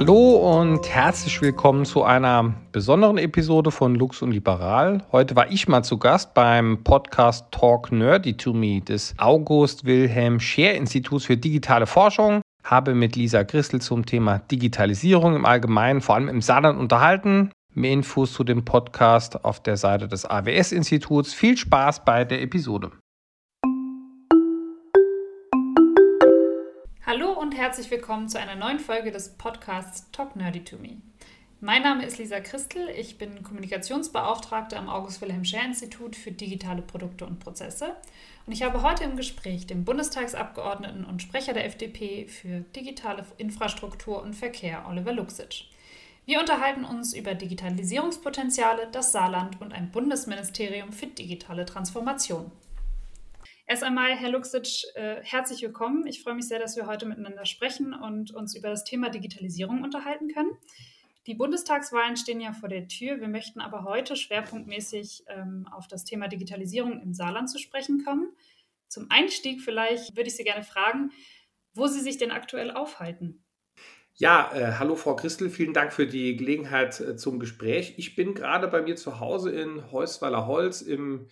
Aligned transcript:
Hallo 0.00 0.58
und 0.58 0.88
herzlich 0.88 1.42
willkommen 1.42 1.84
zu 1.84 2.02
einer 2.02 2.54
besonderen 2.72 3.18
Episode 3.18 3.70
von 3.70 3.94
Lux 3.94 4.22
und 4.22 4.30
Liberal. 4.30 5.04
Heute 5.12 5.36
war 5.36 5.52
ich 5.52 5.68
mal 5.68 5.82
zu 5.82 5.98
Gast 5.98 6.32
beim 6.32 6.82
Podcast 6.82 7.44
Talk 7.50 7.92
Nerdy 7.92 8.34
to 8.34 8.54
Me 8.54 8.80
des 8.80 9.14
August 9.18 9.84
Wilhelm 9.84 10.40
Scheer 10.40 10.74
Instituts 10.74 11.26
für 11.26 11.36
digitale 11.36 11.86
Forschung. 11.86 12.40
Habe 12.64 12.94
mit 12.94 13.14
Lisa 13.14 13.44
Christel 13.44 13.82
zum 13.82 14.06
Thema 14.06 14.38
Digitalisierung 14.38 15.36
im 15.36 15.44
Allgemeinen, 15.44 16.00
vor 16.00 16.14
allem 16.14 16.30
im 16.30 16.40
Saarland, 16.40 16.80
unterhalten. 16.80 17.50
Mehr 17.74 17.92
Infos 17.92 18.32
zu 18.32 18.42
dem 18.42 18.64
Podcast 18.64 19.44
auf 19.44 19.62
der 19.62 19.76
Seite 19.76 20.08
des 20.08 20.24
AWS-Instituts. 20.24 21.34
Viel 21.34 21.58
Spaß 21.58 22.06
bei 22.06 22.24
der 22.24 22.40
Episode. 22.40 22.90
Und 27.50 27.56
herzlich 27.56 27.90
willkommen 27.90 28.28
zu 28.28 28.38
einer 28.38 28.54
neuen 28.54 28.78
Folge 28.78 29.10
des 29.10 29.30
Podcasts 29.30 30.08
Talk 30.12 30.36
Nerdy 30.36 30.62
to 30.62 30.76
Me. 30.76 30.98
Mein 31.60 31.82
Name 31.82 32.06
ist 32.06 32.16
Lisa 32.18 32.38
Christel, 32.38 32.88
ich 32.90 33.18
bin 33.18 33.42
Kommunikationsbeauftragte 33.42 34.76
am 34.76 34.88
August 34.88 35.20
Wilhelm 35.20 35.44
Scher 35.44 35.64
Institut 35.64 36.14
für 36.14 36.30
digitale 36.30 36.80
Produkte 36.80 37.26
und 37.26 37.40
Prozesse 37.40 37.96
und 38.46 38.52
ich 38.52 38.62
habe 38.62 38.82
heute 38.82 39.02
im 39.02 39.16
Gespräch 39.16 39.66
den 39.66 39.84
Bundestagsabgeordneten 39.84 41.04
und 41.04 41.22
Sprecher 41.22 41.52
der 41.52 41.64
FDP 41.66 42.28
für 42.28 42.60
digitale 42.76 43.26
Infrastruktur 43.36 44.22
und 44.22 44.36
Verkehr, 44.36 44.86
Oliver 44.88 45.12
Luxic. 45.12 45.64
Wir 46.26 46.38
unterhalten 46.38 46.84
uns 46.84 47.14
über 47.14 47.34
Digitalisierungspotenziale, 47.34 48.86
das 48.92 49.10
Saarland 49.10 49.60
und 49.60 49.72
ein 49.72 49.90
Bundesministerium 49.90 50.92
für 50.92 51.08
digitale 51.08 51.64
Transformation. 51.64 52.52
Erst 53.70 53.84
einmal, 53.84 54.16
Herr 54.16 54.30
Luxic, 54.30 54.82
äh, 54.96 55.22
herzlich 55.22 55.62
willkommen. 55.62 56.04
Ich 56.04 56.24
freue 56.24 56.34
mich 56.34 56.48
sehr, 56.48 56.58
dass 56.58 56.74
wir 56.74 56.88
heute 56.88 57.06
miteinander 57.06 57.46
sprechen 57.46 57.94
und 57.94 58.34
uns 58.34 58.56
über 58.56 58.68
das 58.68 58.82
Thema 58.82 59.10
Digitalisierung 59.10 59.84
unterhalten 59.84 60.26
können. 60.26 60.50
Die 61.28 61.34
Bundestagswahlen 61.34 62.16
stehen 62.16 62.40
ja 62.40 62.52
vor 62.52 62.68
der 62.68 62.88
Tür. 62.88 63.20
Wir 63.20 63.28
möchten 63.28 63.60
aber 63.60 63.84
heute 63.84 64.16
schwerpunktmäßig 64.16 65.22
ähm, 65.28 65.68
auf 65.70 65.86
das 65.86 66.02
Thema 66.02 66.26
Digitalisierung 66.26 67.00
im 67.00 67.14
Saarland 67.14 67.48
zu 67.48 67.60
sprechen 67.60 68.04
kommen. 68.04 68.32
Zum 68.88 69.06
Einstieg 69.08 69.60
vielleicht 69.60 70.16
würde 70.16 70.30
ich 70.30 70.34
Sie 70.34 70.42
gerne 70.42 70.64
fragen, 70.64 71.12
wo 71.72 71.86
Sie 71.86 72.00
sich 72.00 72.18
denn 72.18 72.32
aktuell 72.32 72.72
aufhalten. 72.72 73.44
Ja, 74.14 74.50
äh, 74.52 74.72
hallo 74.80 74.96
Frau 74.96 75.14
Christel, 75.14 75.48
vielen 75.48 75.74
Dank 75.74 75.92
für 75.92 76.08
die 76.08 76.36
Gelegenheit 76.36 76.98
äh, 76.98 77.14
zum 77.14 77.38
Gespräch. 77.38 77.94
Ich 77.98 78.16
bin 78.16 78.34
gerade 78.34 78.66
bei 78.66 78.82
mir 78.82 78.96
zu 78.96 79.20
Hause 79.20 79.52
in 79.52 79.92
Heusweiler 79.92 80.48
Holz 80.48 80.82
im 80.82 81.28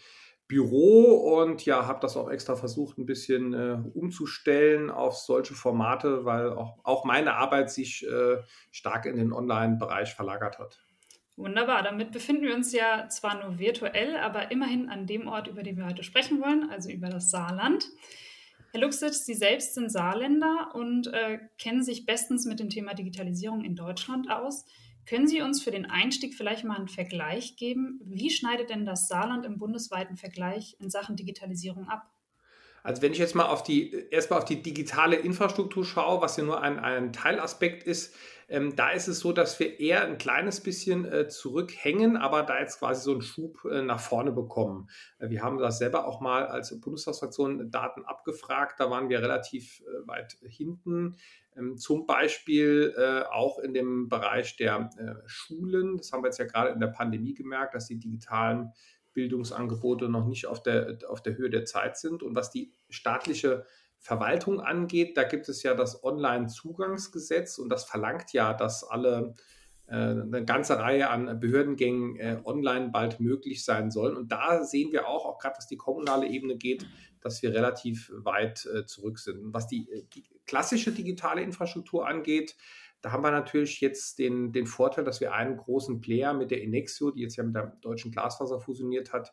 Büro 0.49 1.41
und 1.41 1.65
ja, 1.67 1.87
habe 1.87 2.01
das 2.01 2.17
auch 2.17 2.31
extra 2.31 2.57
versucht, 2.57 2.97
ein 2.97 3.05
bisschen 3.05 3.53
äh, 3.53 3.79
umzustellen 3.95 4.91
auf 4.91 5.17
solche 5.17 5.55
Formate, 5.55 6.25
weil 6.25 6.51
auch, 6.53 6.79
auch 6.85 7.05
meine 7.05 7.35
Arbeit 7.35 7.71
sich 7.71 8.07
äh, 8.07 8.39
stark 8.71 9.05
in 9.05 9.17
den 9.17 9.35
Online-Bereich 9.35 10.15
verlagert 10.15 10.59
hat. 10.59 10.81
Wunderbar, 11.37 11.83
damit 11.83 12.11
befinden 12.11 12.43
wir 12.43 12.55
uns 12.55 12.73
ja 12.73 13.09
zwar 13.11 13.41
nur 13.41 13.59
virtuell, 13.59 14.17
aber 14.17 14.51
immerhin 14.51 14.89
an 14.89 15.07
dem 15.07 15.29
Ort, 15.29 15.49
über 15.49 15.63
den 15.63 15.77
wir 15.77 15.87
heute 15.87 16.03
sprechen 16.03 16.41
wollen, 16.41 16.69
also 16.71 16.91
über 16.91 17.11
das 17.11 17.31
Saarland. 17.31 17.87
Herr 18.73 18.81
Luxitz, 18.81 19.25
Sie 19.25 19.35
selbst 19.35 19.75
sind 19.75 19.93
Saarländer 19.93 20.71
und 20.75 21.07
äh, 21.13 21.39
kennen 21.59 21.83
sich 21.83 22.07
bestens 22.07 22.45
mit 22.45 22.59
dem 22.59 22.71
Thema 22.71 22.95
Digitalisierung 22.95 23.65
in 23.65 23.77
Deutschland 23.77 24.31
aus. 24.31 24.65
Können 25.09 25.27
Sie 25.27 25.41
uns 25.41 25.63
für 25.63 25.71
den 25.71 25.87
Einstieg 25.87 26.35
vielleicht 26.35 26.65
mal 26.65 26.77
einen 26.77 26.89
Vergleich 26.89 27.57
geben? 27.57 27.99
Wie 28.05 28.29
schneidet 28.29 28.69
denn 28.69 28.85
das 28.85 29.09
Saarland 29.09 29.47
im 29.47 29.57
bundesweiten 29.57 30.19
Vergleich 30.19 30.77
in 30.81 30.91
Sachen 30.91 31.17
Digitalisierung 31.17 31.89
ab? 31.89 32.11
Also 32.83 33.01
wenn 33.01 33.13
ich 33.13 33.19
jetzt 33.19 33.35
mal 33.35 33.47
auf 33.47 33.63
die, 33.63 33.91
erstmal 34.11 34.39
auf 34.39 34.45
die 34.45 34.63
digitale 34.63 35.17
Infrastruktur 35.17 35.85
schaue, 35.85 36.21
was 36.21 36.37
ja 36.37 36.45
nur 36.45 36.61
ein, 36.61 36.79
ein 36.79 37.13
Teilaspekt 37.15 37.85
ist, 37.85 38.15
ähm, 38.51 38.77
da 38.77 38.91
ist 38.91 39.09
es 39.09 39.21
so, 39.21 39.33
dass 39.33 39.59
wir 39.61 39.79
eher 39.79 40.05
ein 40.05 40.17
kleines 40.17 40.61
bisschen 40.61 41.05
äh, 41.05 41.29
zurückhängen, 41.29 42.17
aber 42.17 42.43
da 42.43 42.59
jetzt 42.59 42.79
quasi 42.79 43.03
so 43.03 43.13
einen 43.13 43.23
Schub 43.23 43.65
äh, 43.65 43.83
nach 43.83 44.01
vorne 44.01 44.33
bekommen. 44.33 44.89
Äh, 45.19 45.29
wir 45.29 45.43
haben 45.43 45.59
das 45.59 45.79
selber 45.79 46.07
auch 46.07 46.21
mal 46.21 46.47
als 46.47 46.79
Bundestagsfraktion 46.81 47.71
Daten 47.71 48.05
abgefragt, 48.05 48.81
da 48.81 48.91
waren 48.91 49.11
wir 49.11 49.21
relativ 49.21 49.81
äh, 49.81 50.07
weit 50.07 50.39
hinten. 50.49 51.17
Ähm, 51.59 51.77
zum 51.77 52.07
Beispiel 52.07 52.95
äh, 52.97 53.23
auch 53.31 53.59
in 53.59 53.75
dem 53.75 54.09
Bereich 54.09 54.57
der 54.57 54.91
äh, 54.99 55.27
Schulen. 55.27 55.97
Das 55.97 56.13
haben 56.13 56.23
wir 56.23 56.29
jetzt 56.29 56.39
ja 56.39 56.47
gerade 56.47 56.71
in 56.71 56.81
der 56.81 56.89
Pandemie 56.89 57.35
gemerkt, 57.35 57.75
dass 57.75 57.87
die 57.87 57.99
digitalen 57.99 58.73
Bildungsangebote 59.13 60.09
noch 60.09 60.27
nicht 60.27 60.47
auf 60.47 60.63
der, 60.63 60.99
auf 61.09 61.23
der 61.23 61.37
Höhe 61.37 61.51
der 61.51 61.65
Zeit 61.65 61.97
sind. 61.97 62.23
Und 62.23 62.37
was 62.37 62.51
die 62.51 62.73
staatliche 62.89 63.67
Verwaltung 63.99 64.61
angeht, 64.61 65.17
da 65.17 65.25
gibt 65.25 65.49
es 65.49 65.63
ja 65.63 65.75
das 65.75 66.05
Online-Zugangsgesetz 66.05 67.59
und 67.59 67.69
das 67.69 67.85
verlangt 67.85 68.33
ja, 68.33 68.55
dass 68.55 68.85
alle 68.85 69.35
eine 69.91 70.45
ganze 70.45 70.79
Reihe 70.79 71.09
an 71.09 71.41
Behördengängen 71.41 72.17
äh, 72.17 72.41
online 72.45 72.91
bald 72.91 73.21
möglich 73.21 73.65
sein 73.65 73.91
sollen. 73.91 74.17
Und 74.17 74.31
da 74.31 74.63
sehen 74.65 74.93
wir 74.93 75.09
auch, 75.09 75.25
auch 75.25 75.39
gerade 75.39 75.57
was 75.57 75.67
die 75.67 75.77
kommunale 75.77 76.29
Ebene 76.29 76.57
geht, 76.57 76.87
dass 77.21 77.43
wir 77.43 77.55
relativ 77.55 78.13
weit 78.15 78.67
äh, 78.67 78.85
zurück 78.85 79.19
sind. 79.19 79.55
Was 79.55 79.67
die, 79.67 79.89
die, 80.15 80.25
klassische 80.47 80.93
digitale 80.93 81.43
Infrastruktur 81.43 82.07
angeht, 82.07 82.57
da 83.01 83.13
haben 83.13 83.23
wir 83.23 83.31
natürlich 83.31 83.81
jetzt 83.81 84.19
den, 84.19 84.53
den 84.53 84.67
Vorteil, 84.67 85.05
dass 85.05 85.21
wir 85.21 85.33
einen 85.33 85.57
großen 85.57 86.01
Player 86.01 86.35
mit 86.35 86.51
der 86.51 86.63
Inexio, 86.63 87.11
die 87.11 87.23
jetzt 87.23 87.37
ja 87.37 87.45
mit 87.45 87.55
der 87.55 87.77
deutschen 87.81 88.11
Glasfaser 88.11 88.59
fusioniert 88.59 89.13
hat, 89.13 89.33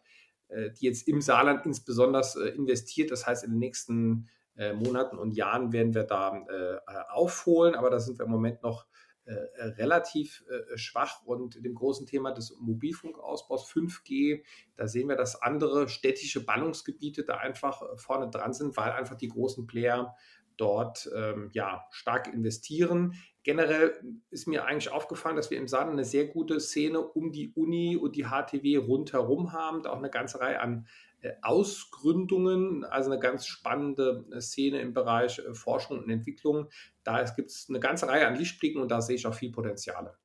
die 0.49 0.85
jetzt 0.85 1.07
im 1.07 1.21
Saarland 1.21 1.65
insbesondere 1.65 2.49
investiert. 2.49 3.09
Das 3.09 3.25
heißt, 3.25 3.43
in 3.43 3.51
den 3.51 3.59
nächsten 3.59 4.27
äh, 4.57 4.73
Monaten 4.73 5.17
und 5.17 5.35
Jahren 5.35 5.73
werden 5.73 5.93
wir 5.93 6.03
da 6.03 6.37
äh, 6.37 6.77
aufholen, 7.09 7.75
aber 7.75 7.89
da 7.89 7.99
sind 7.99 8.19
wir 8.19 8.25
im 8.25 8.31
Moment 8.31 8.63
noch 8.63 8.85
äh, 8.85 9.04
relativ 9.27 10.43
äh, 10.49 10.77
schwach 10.77 11.23
und 11.25 11.63
dem 11.63 11.73
großen 11.73 12.05
Thema 12.05 12.31
des 12.31 12.55
Mobilfunkausbaus 12.59 13.69
5G, 13.71 14.43
da 14.75 14.87
sehen 14.87 15.09
wir, 15.09 15.15
dass 15.15 15.41
andere 15.41 15.89
städtische 15.89 16.45
Ballungsgebiete 16.45 17.23
da 17.23 17.37
einfach 17.37 17.81
äh, 17.81 17.97
vorne 17.97 18.29
dran 18.29 18.53
sind, 18.53 18.77
weil 18.77 18.91
einfach 18.91 19.15
die 19.15 19.29
großen 19.29 19.65
Player 19.65 20.15
dort 20.57 21.09
ähm, 21.15 21.49
ja, 21.53 21.85
stark 21.91 22.31
investieren. 22.33 23.15
Generell 23.43 23.99
ist 24.29 24.47
mir 24.47 24.65
eigentlich 24.65 24.91
aufgefallen, 24.91 25.35
dass 25.35 25.51
wir 25.51 25.57
im 25.57 25.67
Saarland 25.67 25.93
eine 25.93 26.05
sehr 26.05 26.27
gute 26.27 26.59
Szene 26.59 26.99
um 26.99 27.31
die 27.31 27.51
Uni 27.53 27.97
und 27.97 28.15
die 28.15 28.25
HTW 28.25 28.77
rundherum 28.77 29.53
haben, 29.53 29.83
da 29.83 29.91
auch 29.91 29.97
eine 29.97 30.09
ganze 30.09 30.39
Reihe 30.39 30.61
an 30.61 30.87
äh, 31.14 31.14
Ausgründungen, 31.41 32.83
also 32.83 33.11
eine 33.11 33.19
ganz 33.19 33.45
spannende 33.45 34.25
äh, 34.31 34.41
Szene 34.41 34.79
im 34.79 34.93
Bereich 34.93 35.39
äh, 35.39 35.53
Forschung 35.53 35.99
und 35.99 36.09
Entwicklung. 36.09 36.69
Da 37.03 37.23
gibt 37.23 37.49
es 37.49 37.67
eine 37.69 37.79
ganze 37.79 38.07
Reihe 38.07 38.27
an 38.27 38.35
Lichtblicken 38.35 38.81
und 38.81 38.89
da 38.89 39.01
sehe 39.01 39.15
ich 39.15 39.27
auch 39.27 39.33
viel 39.33 39.51
Potenziale. 39.51 40.15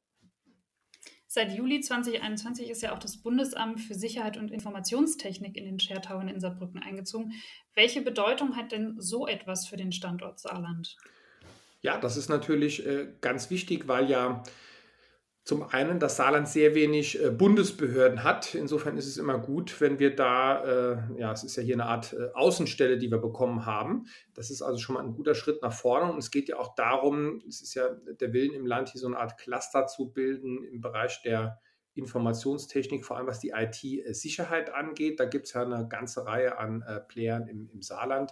Seit 1.27 1.53
Juli 1.53 1.81
2021 1.81 2.71
ist 2.71 2.83
ja 2.83 2.93
auch 2.93 2.99
das 2.99 3.19
Bundesamt 3.19 3.81
für 3.81 3.95
Sicherheit 3.95 4.37
und 4.37 4.51
Informationstechnik 4.51 5.57
in 5.57 5.65
den 5.65 5.79
Schertauern 5.79 6.29
in 6.29 6.41
Saarbrücken 6.41 6.83
eingezogen. 6.83 7.35
Welche 7.75 8.03
Bedeutung 8.03 8.57
hat 8.57 8.73
denn 8.73 8.97
so 8.99 9.29
etwas 9.29 9.69
für 9.69 9.77
den 9.77 9.93
Standort 9.93 10.41
Saarland? 10.41 10.97
Ja, 11.83 11.99
das 11.99 12.17
ist 12.17 12.29
natürlich 12.29 12.83
ganz 13.21 13.49
wichtig, 13.49 13.87
weil 13.87 14.11
ja 14.11 14.43
zum 15.51 15.65
einen, 15.65 15.99
dass 15.99 16.15
Saarland 16.15 16.47
sehr 16.47 16.77
wenig 16.77 17.21
äh, 17.21 17.29
Bundesbehörden 17.33 18.23
hat. 18.23 18.55
Insofern 18.55 18.97
ist 18.97 19.09
es 19.09 19.17
immer 19.17 19.37
gut, 19.37 19.81
wenn 19.81 19.99
wir 19.99 20.15
da, 20.15 20.63
äh, 20.63 21.19
ja, 21.19 21.33
es 21.33 21.43
ist 21.43 21.57
ja 21.57 21.63
hier 21.65 21.75
eine 21.75 21.87
Art 21.87 22.13
äh, 22.13 22.29
Außenstelle, 22.35 22.99
die 22.99 23.11
wir 23.11 23.19
bekommen 23.19 23.67
haben. 23.67 24.07
Das 24.33 24.53
ist 24.53 24.63
also 24.63 24.79
schon 24.79 24.95
mal 24.95 25.03
ein 25.03 25.13
guter 25.13 25.35
Schritt 25.35 25.61
nach 25.61 25.73
vorne. 25.73 26.13
Und 26.13 26.19
es 26.19 26.31
geht 26.31 26.49
ja 26.49 26.57
auch 26.57 26.77
darum, 26.77 27.43
es 27.49 27.63
ist 27.63 27.75
ja 27.75 27.89
der 27.89 28.33
Willen 28.33 28.55
im 28.55 28.65
Land, 28.65 28.91
hier 28.91 29.01
so 29.01 29.09
eine 29.09 29.19
Art 29.19 29.39
Cluster 29.39 29.89
zu 29.89 30.13
bilden 30.13 30.63
im 30.63 30.81
Bereich 30.81 31.21
der 31.23 31.59
Informationstechnik, 31.95 33.05
vor 33.05 33.17
allem 33.17 33.27
was 33.27 33.41
die 33.41 33.51
IT-Sicherheit 33.51 34.73
angeht. 34.73 35.19
Da 35.19 35.25
gibt 35.25 35.49
es 35.49 35.55
ja 35.55 35.65
eine 35.65 35.89
ganze 35.89 36.27
Reihe 36.27 36.59
an 36.59 36.83
äh, 36.83 37.01
Playern 37.01 37.49
im, 37.49 37.69
im 37.73 37.83
Saarland 37.83 38.31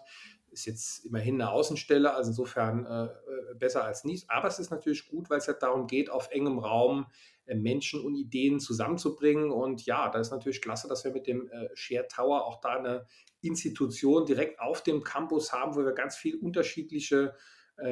ist 0.59 0.67
jetzt 0.67 1.07
immerhin 1.07 1.41
eine 1.41 1.51
Außenstelle, 1.51 2.13
also 2.15 2.31
insofern 2.31 2.85
äh, 2.85 3.05
äh, 3.05 3.55
besser 3.55 3.85
als 3.85 4.05
nichts. 4.05 4.29
Aber 4.29 4.49
es 4.49 4.59
ist 4.59 4.71
natürlich 4.71 5.09
gut, 5.09 5.31
weil 5.31 5.39
es 5.39 5.47
ja 5.47 5.53
darum 5.53 5.87
geht, 5.87 6.11
auf 6.11 6.31
engem 6.31 6.59
Raum 6.59 7.07
äh, 7.47 7.55
Menschen 7.55 8.01
und 8.01 8.15
Ideen 8.15 8.61
zusammenzubringen. 8.61 9.51
Und 9.51 9.87
ja, 9.87 10.09
da 10.11 10.19
ist 10.19 10.31
natürlich 10.31 10.61
klasse, 10.61 10.89
dass 10.89 11.05
wir 11.05 11.13
mit 11.13 11.27
dem 11.27 11.49
äh, 11.49 11.69
Share 11.75 12.07
Tower 12.09 12.45
auch 12.45 12.61
da 12.61 12.71
eine 12.71 13.07
Institution 13.41 14.27
direkt 14.27 14.61
auf 14.61 14.83
dem 14.83 15.05
Campus 15.05 15.53
haben, 15.53 15.77
wo 15.77 15.85
wir 15.85 15.93
ganz 15.93 16.17
viel 16.17 16.37
unterschiedliche 16.37 17.35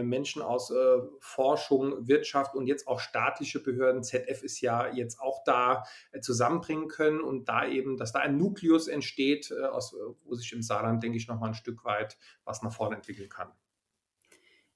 Menschen 0.02 0.42
aus 0.42 0.70
äh, 0.70 0.98
Forschung, 1.20 2.06
Wirtschaft 2.06 2.54
und 2.54 2.66
jetzt 2.66 2.88
auch 2.88 3.00
staatliche 3.00 3.60
Behörden, 3.60 4.02
ZF 4.02 4.42
ist 4.42 4.60
ja 4.60 4.92
jetzt 4.92 5.20
auch 5.20 5.42
da, 5.44 5.84
äh, 6.12 6.20
zusammenbringen 6.20 6.88
können 6.88 7.20
und 7.20 7.48
da 7.48 7.66
eben, 7.66 7.96
dass 7.96 8.12
da 8.12 8.20
ein 8.20 8.36
Nukleus 8.36 8.88
entsteht, 8.88 9.52
aus, 9.52 9.94
wo 10.24 10.34
sich 10.34 10.52
im 10.52 10.62
Saarland, 10.62 11.02
denke 11.02 11.16
ich, 11.16 11.28
nochmal 11.28 11.50
ein 11.50 11.54
Stück 11.54 11.84
weit 11.84 12.18
was 12.44 12.62
nach 12.62 12.72
vorne 12.72 12.96
entwickeln 12.96 13.28
kann. 13.28 13.52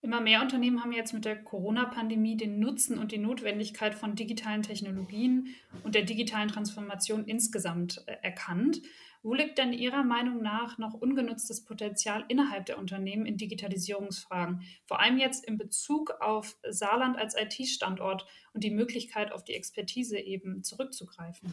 Immer 0.03 0.23
mehr 0.23 0.41
Unternehmen 0.41 0.83
haben 0.83 0.93
jetzt 0.93 1.13
mit 1.13 1.27
der 1.27 1.43
Corona-Pandemie 1.43 2.37
den 2.37 2.59
Nutzen 2.59 2.99
und 2.99 3.13
die 3.13 3.19
Notwendigkeit 3.19 3.95
von 3.95 4.15
digitalen 4.15 4.63
Technologien 4.63 5.49
und 5.85 5.95
der 5.95 6.03
digitalen 6.03 6.49
Transformation 6.49 7.27
insgesamt 7.27 8.03
äh, 8.06 8.17
erkannt. 8.23 8.81
Wo 9.22 9.34
liegt 9.34 9.58
denn 9.58 9.75
Ihrer 9.75 10.02
Meinung 10.02 10.40
nach 10.40 10.78
noch 10.78 10.94
ungenutztes 10.94 11.64
Potenzial 11.64 12.25
innerhalb 12.28 12.64
der 12.67 12.78
Unternehmen 12.78 13.26
in 13.26 13.37
Digitalisierungsfragen? 13.37 14.62
Vor 14.87 15.00
allem 15.00 15.19
jetzt 15.19 15.44
in 15.44 15.58
Bezug 15.58 16.12
auf 16.20 16.56
Saarland 16.69 17.19
als 17.19 17.34
IT-Standort 17.37 18.26
und 18.55 18.64
die 18.64 18.70
Möglichkeit, 18.70 19.32
auf 19.32 19.44
die 19.44 19.55
Expertise 19.55 20.19
eben 20.19 20.64
zurückzugreifen. 20.64 21.52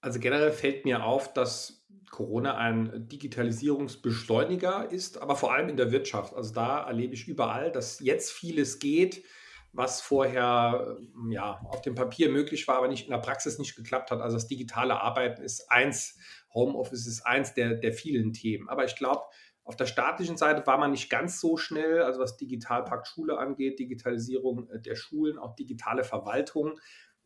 Also 0.00 0.18
generell 0.18 0.52
fällt 0.52 0.84
mir 0.86 1.04
auf, 1.04 1.32
dass 1.34 1.84
Corona 2.10 2.56
ein 2.56 3.08
Digitalisierungsbeschleuniger 3.08 4.90
ist, 4.90 5.20
aber 5.20 5.36
vor 5.36 5.52
allem 5.52 5.68
in 5.68 5.76
der 5.76 5.92
Wirtschaft. 5.92 6.34
Also 6.34 6.54
da 6.54 6.86
erlebe 6.86 7.14
ich 7.14 7.28
überall, 7.28 7.70
dass 7.70 8.00
jetzt 8.00 8.32
vieles 8.32 8.78
geht, 8.78 9.24
was 9.72 10.00
vorher 10.00 10.98
ja, 11.30 11.60
auf 11.68 11.82
dem 11.82 11.94
Papier 11.94 12.30
möglich 12.30 12.66
war, 12.68 12.76
aber 12.76 12.88
nicht 12.88 13.04
in 13.04 13.10
der 13.10 13.18
Praxis 13.18 13.58
nicht 13.58 13.76
geklappt 13.76 14.10
hat. 14.10 14.20
Also 14.20 14.36
das 14.36 14.48
digitale 14.48 15.00
Arbeiten 15.00 15.42
ist 15.42 15.70
eins, 15.70 16.18
Homeoffice 16.54 17.06
ist 17.06 17.26
eins 17.26 17.54
der, 17.54 17.74
der 17.74 17.92
vielen 17.92 18.32
Themen. 18.32 18.68
Aber 18.68 18.84
ich 18.84 18.96
glaube, 18.96 19.22
auf 19.68 19.76
der 19.76 19.86
staatlichen 19.86 20.38
Seite 20.38 20.66
war 20.66 20.78
man 20.78 20.92
nicht 20.92 21.10
ganz 21.10 21.40
so 21.40 21.58
schnell, 21.58 22.00
also 22.00 22.20
was 22.20 22.38
Digitalpakt 22.38 23.06
Schule 23.06 23.36
angeht, 23.36 23.78
Digitalisierung 23.78 24.66
der 24.72 24.96
Schulen, 24.96 25.38
auch 25.38 25.54
digitale 25.54 26.04
Verwaltung. 26.04 26.80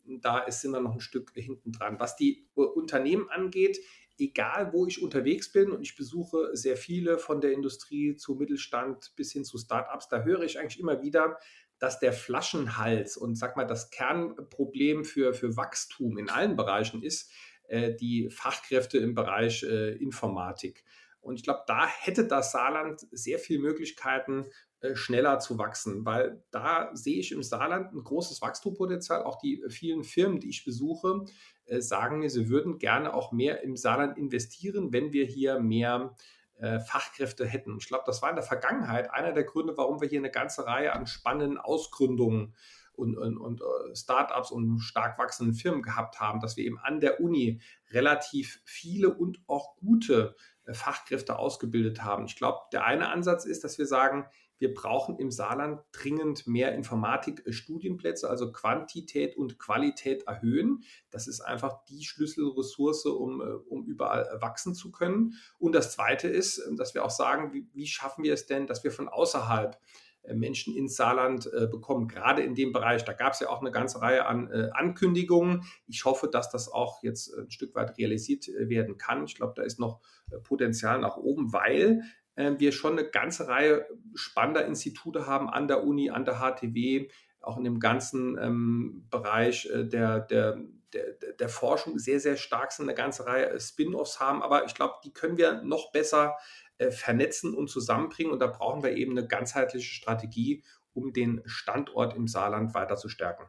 Da 0.05 0.39
ist, 0.39 0.59
sind 0.59 0.71
wir 0.71 0.81
noch 0.81 0.93
ein 0.93 0.99
Stück 0.99 1.31
hinten 1.33 1.71
dran. 1.71 2.01
Was 2.01 2.17
die 2.17 2.49
Unternehmen 2.53 3.29
angeht, 3.29 3.79
egal 4.19 4.73
wo 4.73 4.85
ich 4.85 5.01
unterwegs 5.01 5.53
bin 5.53 5.71
und 5.71 5.81
ich 5.81 5.95
besuche 5.95 6.49
sehr 6.53 6.75
viele 6.75 7.17
von 7.17 7.39
der 7.39 7.53
Industrie 7.53 8.17
zu 8.17 8.35
Mittelstand 8.35 9.13
bis 9.15 9.31
hin 9.31 9.45
zu 9.45 9.57
Startups, 9.57 10.09
da 10.09 10.23
höre 10.23 10.41
ich 10.41 10.59
eigentlich 10.59 10.81
immer 10.81 11.01
wieder, 11.01 11.37
dass 11.83 11.99
der 11.99 12.13
Flaschenhals 12.13 13.17
und 13.17 13.35
sag 13.35 13.57
mal 13.57 13.65
das 13.65 13.89
Kernproblem 13.89 15.03
für, 15.03 15.33
für 15.33 15.57
Wachstum 15.57 16.17
in 16.17 16.29
allen 16.29 16.55
Bereichen 16.55 17.03
ist, 17.03 17.29
äh, 17.67 17.93
die 17.93 18.29
Fachkräfte 18.29 18.99
im 18.99 19.15
Bereich 19.15 19.63
äh, 19.63 19.91
Informatik. 19.97 20.85
Und 21.19 21.35
ich 21.35 21.43
glaube, 21.43 21.63
da 21.67 21.85
hätte 21.85 22.25
das 22.25 22.53
Saarland 22.53 23.05
sehr 23.11 23.37
viele 23.37 23.59
Möglichkeiten, 23.59 24.45
äh, 24.79 24.95
schneller 24.95 25.39
zu 25.39 25.57
wachsen, 25.57 26.05
weil 26.05 26.41
da 26.51 26.89
sehe 26.93 27.19
ich 27.19 27.33
im 27.33 27.43
Saarland 27.43 27.93
ein 27.93 28.01
großes 28.01 28.41
Wachstumspotenzial. 28.41 29.23
Auch 29.23 29.37
die 29.37 29.61
vielen 29.67 30.05
Firmen, 30.05 30.39
die 30.39 30.51
ich 30.51 30.63
besuche, 30.63 31.25
äh, 31.65 31.81
sagen 31.81 32.19
mir, 32.19 32.29
sie 32.29 32.47
würden 32.47 32.79
gerne 32.79 33.13
auch 33.13 33.33
mehr 33.33 33.61
im 33.61 33.75
Saarland 33.75 34.17
investieren, 34.17 34.93
wenn 34.93 35.11
wir 35.11 35.25
hier 35.25 35.59
mehr 35.59 36.15
äh, 36.63 36.79
Fachkräfte 36.79 37.45
hätten. 37.45 37.75
Ich 37.77 37.87
glaube, 37.87 38.05
das 38.07 38.21
war 38.21 38.29
in 38.29 38.37
der 38.37 38.45
Vergangenheit 38.45 39.11
einer 39.11 39.33
der 39.33 39.43
Gründe, 39.43 39.75
warum 39.75 39.99
wir 39.99 40.07
hier 40.07 40.19
eine 40.19 40.31
ganze 40.31 40.65
Reihe 40.65 40.93
an 40.93 41.07
spannenden 41.07 41.57
Ausgründungen 41.57 42.55
und, 42.93 43.17
und, 43.17 43.37
und 43.37 43.61
Startups 43.93 44.49
und 44.49 44.79
stark 44.79 45.19
wachsenden 45.19 45.55
Firmen 45.55 45.81
gehabt 45.81 46.21
haben, 46.21 46.39
dass 46.39 46.55
wir 46.55 46.63
eben 46.63 46.79
an 46.79 47.01
der 47.01 47.19
Uni 47.19 47.59
relativ 47.91 48.61
viele 48.63 49.13
und 49.13 49.41
auch 49.45 49.75
gute 49.75 50.37
Fachkräfte 50.71 51.37
ausgebildet 51.37 52.01
haben. 52.01 52.25
Ich 52.25 52.37
glaube, 52.37 52.59
der 52.71 52.85
eine 52.85 53.09
Ansatz 53.09 53.43
ist, 53.43 53.65
dass 53.65 53.77
wir 53.77 53.85
sagen, 53.85 54.25
wir 54.59 54.73
brauchen 54.73 55.17
im 55.17 55.31
Saarland 55.31 55.81
dringend 55.91 56.47
mehr 56.47 56.73
Informatik-Studienplätze, 56.73 58.29
also 58.29 58.51
Quantität 58.51 59.35
und 59.35 59.59
Qualität 59.59 60.23
erhöhen. 60.23 60.83
Das 61.09 61.27
ist 61.27 61.41
einfach 61.41 61.83
die 61.85 62.03
Schlüsselressource, 62.03 63.05
um, 63.05 63.41
äh, 63.41 63.45
um 63.45 63.85
überall 63.85 64.37
wachsen 64.41 64.75
zu 64.75 64.91
können. 64.91 65.33
Und 65.59 65.73
das 65.73 65.91
Zweite 65.91 66.27
ist, 66.27 66.59
ähm, 66.67 66.77
dass 66.77 66.93
wir 66.93 67.03
auch 67.03 67.09
sagen, 67.09 67.53
wie, 67.53 67.67
wie 67.73 67.87
schaffen 67.87 68.23
wir 68.23 68.33
es 68.33 68.45
denn, 68.45 68.67
dass 68.67 68.83
wir 68.83 68.91
von 68.91 69.09
außerhalb 69.09 69.77
äh, 70.23 70.33
Menschen 70.35 70.75
ins 70.75 70.95
Saarland 70.95 71.51
äh, 71.53 71.67
bekommen, 71.67 72.07
gerade 72.07 72.41
in 72.41 72.55
dem 72.55 72.71
Bereich. 72.71 73.03
Da 73.03 73.13
gab 73.13 73.33
es 73.33 73.41
ja 73.41 73.49
auch 73.49 73.61
eine 73.61 73.71
ganze 73.71 74.01
Reihe 74.01 74.25
an 74.25 74.49
äh, 74.49 74.69
Ankündigungen. 74.73 75.63
Ich 75.87 76.05
hoffe, 76.05 76.27
dass 76.27 76.49
das 76.49 76.71
auch 76.71 77.03
jetzt 77.03 77.33
ein 77.37 77.51
Stück 77.51 77.75
weit 77.75 77.97
realisiert 77.97 78.47
äh, 78.47 78.69
werden 78.69 78.97
kann. 78.97 79.25
Ich 79.25 79.35
glaube, 79.35 79.53
da 79.55 79.63
ist 79.63 79.79
noch 79.79 79.99
Potenzial 80.43 80.99
nach 80.99 81.17
oben, 81.17 81.51
weil 81.51 82.01
äh, 82.01 82.22
wir 82.35 82.71
schon 82.71 82.97
eine 82.97 83.07
ganze 83.07 83.47
Reihe 83.47 83.87
spannender 84.15 84.65
Institute 84.65 85.27
haben 85.27 85.49
an 85.49 85.67
der 85.67 85.83
Uni, 85.83 86.09
an 86.09 86.25
der 86.25 86.39
HTW, 86.39 87.09
auch 87.41 87.57
in 87.57 87.63
dem 87.63 87.79
ganzen 87.79 88.37
ähm, 88.37 89.05
Bereich 89.09 89.65
äh, 89.67 89.85
der, 89.85 90.21
der, 90.21 90.59
der, 90.93 91.13
der, 91.39 91.49
Forschung 91.49 91.99
sehr, 91.99 92.19
sehr 92.19 92.37
stark 92.37 92.71
sind, 92.71 92.85
eine 92.85 92.95
ganze 92.95 93.25
Reihe 93.25 93.59
Spin-offs 93.59 94.19
haben. 94.19 94.41
Aber 94.41 94.65
ich 94.65 94.73
glaube, 94.73 94.95
die 95.03 95.11
können 95.11 95.37
wir 95.37 95.61
noch 95.61 95.91
besser 95.91 96.37
äh, 96.77 96.91
vernetzen 96.91 97.53
und 97.53 97.69
zusammenbringen. 97.69 98.31
Und 98.31 98.39
da 98.39 98.47
brauchen 98.47 98.83
wir 98.83 98.95
eben 98.95 99.11
eine 99.11 99.27
ganzheitliche 99.27 99.93
Strategie, 99.93 100.63
um 100.93 101.11
den 101.13 101.41
Standort 101.45 102.15
im 102.15 102.27
Saarland 102.27 102.73
weiter 102.73 102.95
zu 102.95 103.09
stärken. 103.09 103.43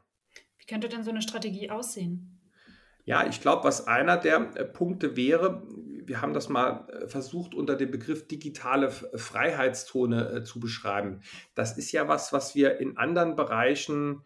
Wie 0.58 0.66
könnte 0.66 0.88
denn 0.88 1.04
so 1.04 1.10
eine 1.10 1.22
Strategie 1.22 1.70
aussehen? 1.70 2.40
Ja, 3.04 3.26
ich 3.26 3.40
glaube, 3.40 3.64
was 3.64 3.86
einer 3.86 4.16
der 4.16 4.56
äh, 4.56 4.64
Punkte 4.64 5.16
wäre, 5.16 5.62
wir 6.06 6.22
haben 6.22 6.34
das 6.34 6.48
mal 6.48 6.88
äh, 6.88 7.08
versucht 7.08 7.54
unter 7.54 7.76
dem 7.76 7.90
Begriff 7.90 8.26
digitale 8.26 8.90
Freiheitszone 8.90 10.30
äh, 10.30 10.44
zu 10.44 10.60
beschreiben. 10.60 11.20
Das 11.54 11.76
ist 11.76 11.92
ja 11.92 12.08
was, 12.08 12.32
was 12.32 12.54
wir 12.54 12.78
in 12.80 12.96
anderen 12.96 13.36
Bereichen 13.36 14.22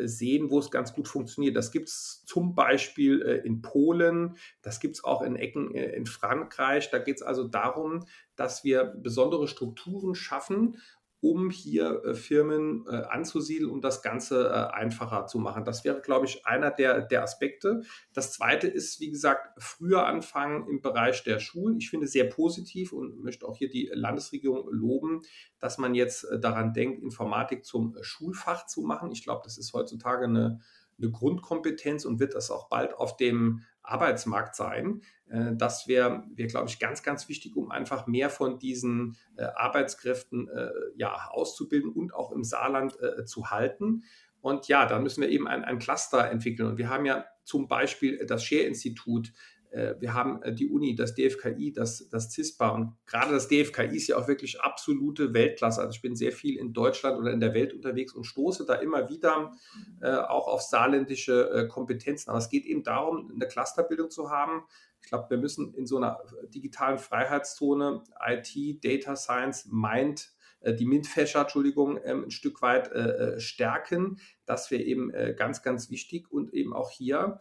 sehen, 0.00 0.50
wo 0.50 0.58
es 0.58 0.72
ganz 0.72 0.92
gut 0.92 1.06
funktioniert. 1.06 1.54
Das 1.54 1.70
gibt 1.70 1.88
es 1.88 2.24
zum 2.26 2.56
Beispiel 2.56 3.20
in 3.44 3.62
Polen, 3.62 4.36
das 4.60 4.80
gibt 4.80 4.96
es 4.96 5.04
auch 5.04 5.22
in 5.22 5.36
Ecken 5.36 5.70
in 5.70 6.04
Frankreich. 6.04 6.90
Da 6.90 6.98
geht 6.98 7.18
es 7.18 7.22
also 7.22 7.44
darum, 7.46 8.06
dass 8.34 8.64
wir 8.64 8.82
besondere 8.82 9.46
Strukturen 9.46 10.16
schaffen, 10.16 10.78
um 11.20 11.50
hier 11.50 12.04
äh, 12.04 12.14
Firmen 12.14 12.86
äh, 12.88 13.02
anzusiedeln 13.08 13.70
und 13.70 13.82
das 13.82 14.02
Ganze 14.02 14.48
äh, 14.48 14.74
einfacher 14.74 15.26
zu 15.26 15.38
machen. 15.38 15.64
Das 15.64 15.84
wäre, 15.84 16.00
glaube 16.00 16.26
ich, 16.26 16.46
einer 16.46 16.70
der, 16.70 17.02
der 17.02 17.22
Aspekte. 17.22 17.82
Das 18.12 18.32
zweite 18.32 18.68
ist, 18.68 19.00
wie 19.00 19.10
gesagt, 19.10 19.60
früher 19.60 20.06
anfangen 20.06 20.68
im 20.68 20.80
Bereich 20.80 21.24
der 21.24 21.40
Schulen. 21.40 21.78
Ich 21.78 21.90
finde 21.90 22.06
sehr 22.06 22.24
positiv 22.24 22.92
und 22.92 23.22
möchte 23.22 23.46
auch 23.46 23.56
hier 23.56 23.68
die 23.68 23.90
Landesregierung 23.92 24.68
loben, 24.70 25.22
dass 25.58 25.78
man 25.78 25.94
jetzt 25.94 26.24
äh, 26.24 26.38
daran 26.38 26.72
denkt, 26.72 27.02
Informatik 27.02 27.64
zum 27.64 27.96
äh, 27.96 28.04
Schulfach 28.04 28.66
zu 28.66 28.82
machen. 28.82 29.10
Ich 29.10 29.24
glaube, 29.24 29.42
das 29.44 29.58
ist 29.58 29.72
heutzutage 29.72 30.26
eine, 30.26 30.60
eine 31.00 31.10
Grundkompetenz 31.10 32.04
und 32.04 32.20
wird 32.20 32.34
das 32.34 32.50
auch 32.50 32.68
bald 32.68 32.94
auf 32.94 33.16
dem 33.16 33.62
Arbeitsmarkt 33.82 34.54
sein. 34.54 35.02
Äh, 35.28 35.52
das 35.54 35.88
wäre, 35.88 36.24
wär, 36.34 36.46
glaube 36.46 36.68
ich, 36.68 36.78
ganz, 36.78 37.02
ganz 37.02 37.28
wichtig, 37.28 37.56
um 37.56 37.70
einfach 37.70 38.06
mehr 38.06 38.30
von 38.30 38.58
diesen 38.58 39.16
äh, 39.36 39.44
Arbeitskräften 39.44 40.48
äh, 40.48 40.70
ja, 40.96 41.28
auszubilden 41.30 41.90
und 41.90 42.14
auch 42.14 42.32
im 42.32 42.44
Saarland 42.44 42.96
zu 43.24 43.50
halten. 43.50 44.04
Und 44.40 44.68
ja, 44.68 44.86
da 44.86 44.98
müssen 45.00 45.20
wir 45.20 45.30
eben 45.30 45.48
ein, 45.48 45.64
ein 45.64 45.78
Cluster 45.78 46.30
entwickeln. 46.30 46.68
Und 46.68 46.78
wir 46.78 46.88
haben 46.88 47.06
ja 47.06 47.24
zum 47.44 47.66
Beispiel 47.66 48.24
das 48.26 48.44
Share-Institut, 48.44 49.32
wir 49.70 50.14
haben 50.14 50.42
äh, 50.42 50.54
die 50.54 50.68
Uni, 50.68 50.94
das 50.94 51.14
DFKI, 51.14 51.72
das, 51.72 52.08
das 52.08 52.32
CISPA 52.32 52.70
und 52.70 52.96
gerade 53.06 53.32
das 53.32 53.48
DFKI 53.48 53.96
ist 53.96 54.08
ja 54.08 54.16
auch 54.16 54.28
wirklich 54.28 54.60
absolute 54.60 55.34
Weltklasse. 55.34 55.80
Also 55.80 55.92
ich 55.92 56.02
bin 56.02 56.16
sehr 56.16 56.32
viel 56.32 56.56
in 56.58 56.72
Deutschland 56.72 57.18
oder 57.18 57.32
in 57.32 57.40
der 57.40 57.54
Welt 57.54 57.74
unterwegs 57.74 58.14
und 58.14 58.24
stoße 58.24 58.64
da 58.64 58.74
immer 58.74 59.08
wieder 59.08 59.52
äh, 60.00 60.10
auch 60.10 60.48
auf 60.48 60.62
saarländische 60.62 61.50
äh, 61.50 61.68
Kompetenzen. 61.68 62.30
Aber 62.30 62.38
es 62.38 62.48
geht 62.48 62.64
eben 62.64 62.82
darum, 62.82 63.30
eine 63.34 63.46
Clusterbildung 63.46 64.10
zu 64.10 64.30
haben. 64.30 64.64
Ich 65.02 65.08
glaube, 65.08 65.30
wir 65.30 65.38
müssen 65.38 65.74
in 65.74 65.86
so 65.86 65.98
einer 65.98 66.18
digitalen 66.54 66.98
Freiheitszone 66.98 68.02
IT, 68.26 68.84
Data 68.84 69.16
Science, 69.16 69.68
Mind, 69.70 70.32
äh, 70.60 70.74
die 70.74 70.86
MINT-Fächer, 70.86 71.42
Entschuldigung, 71.42 72.00
ähm, 72.04 72.24
ein 72.24 72.30
Stück 72.30 72.62
weit 72.62 72.90
äh, 72.92 73.38
stärken. 73.38 74.18
Das 74.46 74.70
wäre 74.70 74.82
eben 74.82 75.12
ganz, 75.36 75.62
ganz 75.62 75.90
wichtig 75.90 76.32
und 76.32 76.54
eben 76.54 76.72
auch 76.72 76.90
hier 76.90 77.38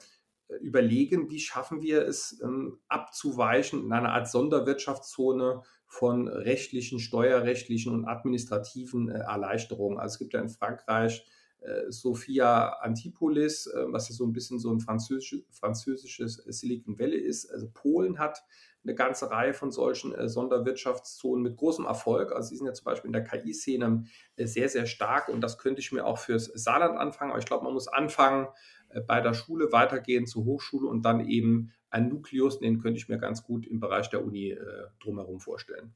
überlegen, 0.62 1.30
wie 1.30 1.40
schaffen 1.40 1.82
wir 1.82 2.08
es 2.08 2.40
ähm, 2.44 2.80
abzuweichen 2.88 3.84
in 3.84 3.92
einer 3.92 4.14
Art 4.14 4.30
Sonderwirtschaftszone 4.30 5.64
von 5.88 6.28
rechtlichen, 6.28 7.00
steuerrechtlichen 7.00 7.94
und 7.94 8.06
administrativen 8.06 9.10
äh, 9.10 9.20
Erleichterungen. 9.20 9.98
Also 9.98 10.14
es 10.14 10.20
gibt 10.20 10.34
ja 10.34 10.42
in 10.42 10.50
Frankreich 10.50 11.26
äh, 11.62 11.90
Sophia 11.90 12.74
Antipolis, 12.82 13.68
äh, 13.68 13.86
was 13.88 14.10
ja 14.10 14.16
so 14.16 14.26
ein 14.26 14.34
bisschen 14.34 14.60
so 14.60 14.72
ein 14.72 14.80
französisch, 14.80 15.36
französisches 15.50 16.36
Silicon 16.48 17.00
Valley 17.00 17.20
ist. 17.20 17.50
Also 17.50 17.70
Polen 17.74 18.20
hat 18.20 18.44
eine 18.84 18.96
ganze 18.96 19.30
Reihe 19.32 19.54
von 19.54 19.72
solchen 19.72 20.30
Sonderwirtschaftszonen 20.30 21.44
mit 21.44 21.58
großem 21.58 21.84
Erfolg. 21.86 22.32
Also 22.32 22.50
sie 22.50 22.56
sind 22.56 22.68
ja 22.68 22.74
zum 22.74 22.86
Beispiel 22.86 23.10
in 23.10 23.14
der 23.14 23.24
KI-Szene 23.24 24.06
sehr, 24.38 24.70
sehr 24.70 24.86
stark 24.86 25.28
und 25.28 25.42
das 25.42 25.58
könnte 25.58 25.82
ich 25.82 25.92
mir 25.92 26.06
auch 26.06 26.18
fürs 26.20 26.46
Saarland 26.46 26.98
anfangen. 26.98 27.32
Aber 27.32 27.40
ich 27.40 27.46
glaube, 27.46 27.66
man 27.66 27.74
muss 27.74 27.90
anfangen, 27.90 28.48
bei 29.02 29.22
der 29.22 29.34
Schule 29.34 29.72
weitergehen 29.72 30.26
zur 30.26 30.46
Hochschule 30.46 30.88
und 30.88 31.04
dann 31.04 31.28
eben 31.28 31.74
ein 31.90 32.10
Nukleus, 32.10 32.60
den 32.60 32.80
könnte 32.80 33.00
ich 33.00 33.08
mir 33.08 33.18
ganz 33.18 33.44
gut 33.44 33.66
im 33.66 33.80
Bereich 33.80 34.10
der 34.10 34.24
Uni 34.24 34.52
äh, 34.52 34.88
drumherum 35.00 35.40
vorstellen. 35.40 35.94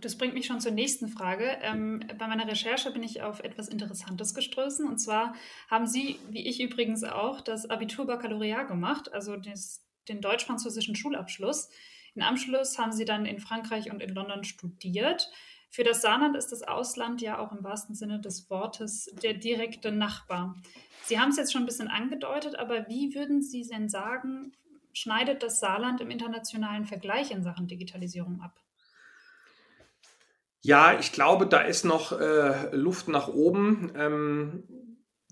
Das 0.00 0.16
bringt 0.16 0.34
mich 0.34 0.46
schon 0.46 0.60
zur 0.60 0.70
nächsten 0.70 1.08
Frage. 1.08 1.58
Ähm, 1.60 2.04
bei 2.18 2.28
meiner 2.28 2.46
Recherche 2.46 2.92
bin 2.92 3.02
ich 3.02 3.22
auf 3.22 3.40
etwas 3.40 3.68
Interessantes 3.68 4.32
gestoßen. 4.32 4.86
Und 4.86 4.98
zwar 4.98 5.34
haben 5.68 5.86
Sie, 5.86 6.20
wie 6.30 6.46
ich 6.46 6.62
übrigens 6.62 7.02
auch, 7.02 7.40
das 7.40 7.68
Abitur 7.68 8.06
Baccalaureat 8.06 8.68
gemacht, 8.68 9.12
also 9.12 9.36
des, 9.36 9.84
den 10.08 10.20
deutsch-französischen 10.20 10.94
Schulabschluss. 10.94 11.70
In 12.14 12.22
Anschluss 12.22 12.78
haben 12.78 12.92
Sie 12.92 13.04
dann 13.04 13.26
in 13.26 13.40
Frankreich 13.40 13.90
und 13.90 14.00
in 14.00 14.10
London 14.10 14.44
studiert. 14.44 15.30
Für 15.70 15.84
das 15.84 16.00
Saarland 16.00 16.36
ist 16.36 16.50
das 16.50 16.62
Ausland 16.62 17.20
ja 17.20 17.38
auch 17.38 17.52
im 17.52 17.62
wahrsten 17.62 17.94
Sinne 17.94 18.20
des 18.20 18.48
Wortes 18.50 19.10
der 19.22 19.34
direkte 19.34 19.92
Nachbar. 19.92 20.56
Sie 21.04 21.18
haben 21.18 21.30
es 21.30 21.36
jetzt 21.36 21.52
schon 21.52 21.62
ein 21.62 21.66
bisschen 21.66 21.88
angedeutet, 21.88 22.56
aber 22.56 22.88
wie 22.88 23.14
würden 23.14 23.42
Sie 23.42 23.62
denn 23.66 23.88
sagen, 23.88 24.52
schneidet 24.92 25.42
das 25.42 25.60
Saarland 25.60 26.00
im 26.00 26.10
internationalen 26.10 26.84
Vergleich 26.84 27.30
in 27.30 27.42
Sachen 27.42 27.68
Digitalisierung 27.68 28.40
ab? 28.40 28.58
Ja, 30.60 30.98
ich 30.98 31.12
glaube, 31.12 31.46
da 31.46 31.60
ist 31.60 31.84
noch 31.84 32.12
äh, 32.12 32.74
Luft 32.74 33.08
nach 33.08 33.28
oben. 33.28 33.92
Ähm, 33.94 34.64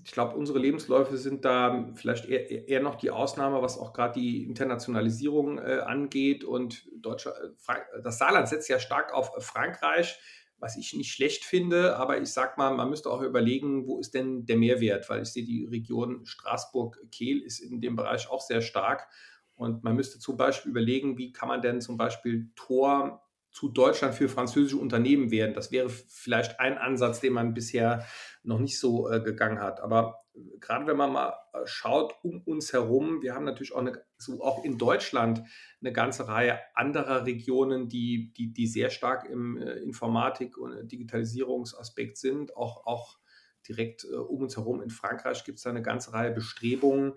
ich 0.07 0.13
glaube, 0.13 0.37
unsere 0.37 0.57
Lebensläufe 0.57 1.17
sind 1.17 1.43
da 1.43 1.91
vielleicht 1.95 2.27
eher, 2.27 2.69
eher 2.69 2.79
noch 2.79 2.95
die 2.95 3.11
Ausnahme, 3.11 3.61
was 3.61 3.77
auch 3.77 3.91
gerade 3.91 4.17
die 4.17 4.45
Internationalisierung 4.45 5.57
äh, 5.57 5.81
angeht. 5.85 6.45
Und 6.45 6.87
Deutschland, 6.95 7.35
äh, 7.67 8.01
das 8.01 8.17
Saarland 8.17 8.47
setzt 8.47 8.69
ja 8.69 8.79
stark 8.79 9.13
auf 9.13 9.33
Frankreich, 9.43 10.17
was 10.59 10.77
ich 10.77 10.93
nicht 10.93 11.11
schlecht 11.11 11.43
finde. 11.43 11.97
Aber 11.97 12.21
ich 12.21 12.31
sage 12.31 12.53
mal, 12.55 12.73
man 12.73 12.89
müsste 12.89 13.11
auch 13.11 13.21
überlegen, 13.21 13.85
wo 13.85 13.99
ist 13.99 14.13
denn 14.13 14.45
der 14.45 14.55
Mehrwert? 14.55 15.09
Weil 15.09 15.23
ich 15.23 15.27
sehe, 15.27 15.43
die 15.43 15.65
Region 15.65 16.25
Straßburg-Kehl 16.25 17.41
ist 17.41 17.59
in 17.59 17.81
dem 17.81 17.97
Bereich 17.97 18.29
auch 18.29 18.41
sehr 18.41 18.61
stark. 18.61 19.09
Und 19.55 19.83
man 19.83 19.97
müsste 19.97 20.19
zum 20.19 20.37
Beispiel 20.37 20.71
überlegen, 20.71 21.17
wie 21.17 21.33
kann 21.33 21.49
man 21.49 21.61
denn 21.61 21.81
zum 21.81 21.97
Beispiel 21.97 22.49
Tor 22.55 23.26
zu 23.51 23.69
Deutschland 23.69 24.13
für 24.13 24.29
französische 24.29 24.77
Unternehmen 24.77 25.31
werden. 25.31 25.53
Das 25.53 25.71
wäre 25.71 25.89
vielleicht 25.89 26.59
ein 26.59 26.77
Ansatz, 26.77 27.19
den 27.19 27.33
man 27.33 27.53
bisher 27.53 28.05
noch 28.43 28.59
nicht 28.59 28.79
so 28.79 29.09
äh, 29.09 29.19
gegangen 29.19 29.59
hat. 29.59 29.79
Aber 29.79 30.25
äh, 30.35 30.57
gerade 30.59 30.87
wenn 30.87 30.97
man 30.97 31.11
mal 31.11 31.33
äh, 31.53 31.59
schaut 31.65 32.15
um 32.23 32.41
uns 32.43 32.73
herum, 32.73 33.21
wir 33.21 33.33
haben 33.33 33.45
natürlich 33.45 33.73
auch, 33.73 33.79
eine, 33.79 34.03
so 34.17 34.41
auch 34.41 34.63
in 34.63 34.77
Deutschland 34.77 35.43
eine 35.81 35.91
ganze 35.91 36.27
Reihe 36.27 36.59
anderer 36.75 37.25
Regionen, 37.25 37.89
die, 37.89 38.31
die, 38.33 38.53
die 38.53 38.67
sehr 38.67 38.89
stark 38.89 39.29
im 39.29 39.57
äh, 39.57 39.73
Informatik- 39.79 40.57
und 40.57 40.91
Digitalisierungsaspekt 40.91 42.17
sind. 42.17 42.55
Auch, 42.55 42.85
auch 42.85 43.17
direkt 43.67 44.05
äh, 44.05 44.15
um 44.15 44.41
uns 44.41 44.57
herum 44.57 44.81
in 44.81 44.89
Frankreich 44.89 45.43
gibt 45.43 45.57
es 45.57 45.63
da 45.63 45.69
eine 45.69 45.81
ganze 45.81 46.13
Reihe 46.13 46.31
Bestrebungen, 46.31 47.13
äh, 47.13 47.15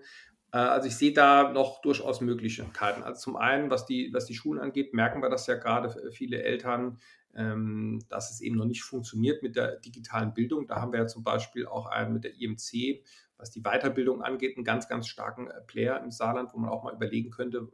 also 0.57 0.87
ich 0.87 0.95
sehe 0.95 1.13
da 1.13 1.51
noch 1.51 1.81
durchaus 1.81 2.19
Möglichkeiten. 2.21 3.03
Also 3.03 3.21
zum 3.21 3.37
einen, 3.37 3.69
was 3.69 3.85
die, 3.85 4.13
was 4.13 4.25
die 4.25 4.35
Schulen 4.35 4.59
angeht, 4.59 4.93
merken 4.93 5.21
wir 5.21 5.29
das 5.29 5.47
ja 5.47 5.55
gerade 5.55 6.11
viele 6.11 6.43
Eltern, 6.43 6.99
ähm, 7.35 8.03
dass 8.09 8.31
es 8.31 8.41
eben 8.41 8.57
noch 8.57 8.65
nicht 8.65 8.83
funktioniert 8.83 9.43
mit 9.43 9.55
der 9.55 9.77
digitalen 9.77 10.33
Bildung. 10.33 10.67
Da 10.67 10.81
haben 10.81 10.91
wir 10.91 10.99
ja 10.99 11.07
zum 11.07 11.23
Beispiel 11.23 11.65
auch 11.65 11.85
einen 11.85 12.13
mit 12.13 12.25
der 12.25 12.35
IMC, 12.39 13.03
was 13.37 13.51
die 13.51 13.61
Weiterbildung 13.61 14.21
angeht, 14.21 14.57
einen 14.57 14.65
ganz, 14.65 14.87
ganz 14.87 15.07
starken 15.07 15.47
äh, 15.47 15.61
Player 15.61 16.01
im 16.03 16.11
Saarland, 16.11 16.53
wo 16.53 16.59
man 16.59 16.69
auch 16.69 16.83
mal 16.83 16.93
überlegen 16.93 17.31
könnte, 17.31 17.69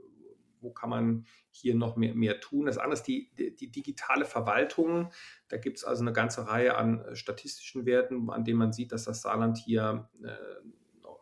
wo 0.61 0.71
kann 0.71 0.89
man 0.89 1.25
hier 1.49 1.75
noch 1.75 1.95
mehr, 1.95 2.13
mehr 2.13 2.39
tun. 2.39 2.67
Das 2.67 2.77
andere 2.77 2.93
ist 2.93 3.03
die, 3.03 3.31
die, 3.37 3.55
die 3.55 3.71
digitale 3.71 4.25
Verwaltung. 4.25 5.11
Da 5.49 5.57
gibt 5.57 5.77
es 5.77 5.83
also 5.83 6.03
eine 6.03 6.13
ganze 6.13 6.47
Reihe 6.47 6.77
an 6.77 7.01
äh, 7.01 7.15
statistischen 7.15 7.85
Werten, 7.85 8.29
an 8.29 8.43
denen 8.43 8.59
man 8.59 8.73
sieht, 8.73 8.91
dass 8.91 9.05
das 9.05 9.21
Saarland 9.21 9.57
hier 9.57 10.09
äh, 10.23 10.29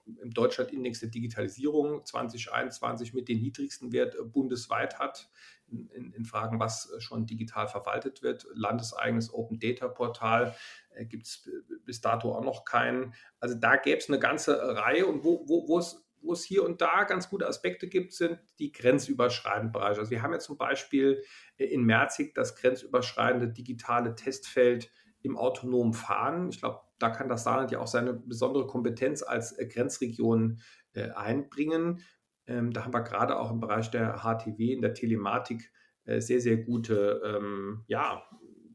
im 0.05 0.31
Deutschlandindex 0.31 0.99
der 0.99 1.09
Digitalisierung 1.09 2.05
2021 2.05 3.13
mit 3.13 3.27
den 3.27 3.39
niedrigsten 3.39 3.91
Wert 3.91 4.15
äh, 4.15 4.23
bundesweit 4.23 4.99
hat, 4.99 5.29
in, 5.67 6.13
in, 6.13 6.25
Fragen, 6.25 6.59
was 6.59 6.91
äh, 6.91 7.01
schon 7.01 7.25
digital 7.25 7.67
verwaltet 7.67 8.21
wird. 8.21 8.45
Landeseigenes 8.53 9.33
Open 9.33 9.59
Data 9.59 9.87
Portal 9.87 10.55
äh, 10.93 11.05
gibt 11.05 11.25
es 11.25 11.49
bis 11.85 12.01
dato 12.01 12.35
auch 12.35 12.43
noch 12.43 12.65
keinen. 12.65 13.13
Also 13.39 13.55
da 13.55 13.77
gäbe 13.77 13.97
es 13.97 14.09
eine 14.09 14.19
ganze 14.19 14.75
Reihe 14.75 15.07
und 15.07 15.23
wo, 15.23 15.47
wo, 15.47 15.67
wo 15.67 15.79
es 15.79 16.05
wo 16.21 16.33
es 16.33 16.43
hier 16.43 16.63
und 16.63 16.81
da 16.81 17.03
ganz 17.03 17.29
gute 17.29 17.47
Aspekte 17.47 17.87
gibt, 17.87 18.11
sind 18.11 18.39
die 18.57 18.71
grenzüberschreitenden 18.71 19.71
Bereiche. 19.71 19.99
Also 19.99 20.11
wir 20.11 20.23
haben 20.23 20.33
ja 20.33 20.39
zum 20.39 20.57
Beispiel 20.57 21.23
in 21.57 21.83
Merzig 21.83 22.33
das 22.33 22.55
grenzüberschreitende 22.55 23.49
digitale 23.49 24.15
Testfeld 24.15 24.91
im 25.21 25.37
autonomen 25.37 25.93
Fahren. 25.93 26.49
Ich 26.49 26.59
glaube, 26.59 26.81
da 26.99 27.09
kann 27.09 27.29
das 27.29 27.43
Saarland 27.43 27.71
ja 27.71 27.79
auch 27.79 27.87
seine 27.87 28.13
besondere 28.13 28.67
Kompetenz 28.67 29.23
als 29.23 29.57
äh, 29.57 29.67
Grenzregion 29.67 30.61
äh, 30.93 31.09
einbringen. 31.11 32.01
Ähm, 32.47 32.71
da 32.71 32.85
haben 32.85 32.93
wir 32.93 33.01
gerade 33.01 33.37
auch 33.37 33.51
im 33.51 33.59
Bereich 33.59 33.91
der 33.91 34.21
HTW, 34.23 34.73
in 34.73 34.81
der 34.81 34.93
Telematik, 34.93 35.71
äh, 36.05 36.21
sehr, 36.21 36.39
sehr 36.39 36.57
gute, 36.57 37.21
ähm, 37.25 37.83
ja, 37.87 38.23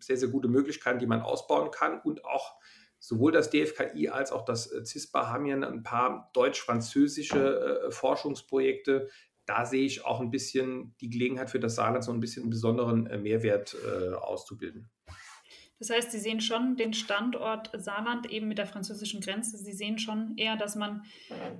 sehr, 0.00 0.17
sehr 0.17 0.29
gute 0.29 0.49
Möglichkeiten, 0.49 0.99
die 0.99 1.07
man 1.07 1.23
ausbauen 1.23 1.71
kann 1.71 2.00
und 2.00 2.25
auch 2.25 2.55
sowohl 2.99 3.33
das 3.33 3.50
DFKI 3.50 4.09
als 4.09 4.33
auch 4.33 4.45
das 4.45 4.71
CISPA 4.85 5.29
haben 5.29 5.47
ja 5.47 5.57
ein 5.57 5.83
paar 5.83 6.31
deutsch-französische 6.35 7.89
Forschungsprojekte. 7.91 9.09
Da 9.47 9.65
sehe 9.65 9.85
ich 9.87 10.05
auch 10.05 10.21
ein 10.21 10.31
bisschen 10.31 10.95
die 11.00 11.09
Gelegenheit 11.09 11.50
für 11.50 11.61
das 11.61 11.77
Saarland, 11.77 12.05
so 12.05 12.12
ein 12.12 12.21
bisschen 12.21 12.43
einen 12.43 12.50
besonderen 12.50 13.05
Mehrwert 13.23 13.75
auszubilden. 14.21 14.91
Das 15.81 15.89
heißt, 15.89 16.13
Sie 16.13 16.19
sehen 16.19 16.43
schon 16.43 16.77
den 16.77 16.93
Standort 16.93 17.71
Saarland 17.73 18.31
eben 18.31 18.49
mit 18.49 18.59
der 18.59 18.67
französischen 18.67 19.23
Grenze. 19.23 19.57
Sie 19.57 19.73
sehen 19.73 19.99
schon 19.99 20.37
eher, 20.37 20.57
dass 20.57 20.77
man 20.77 21.05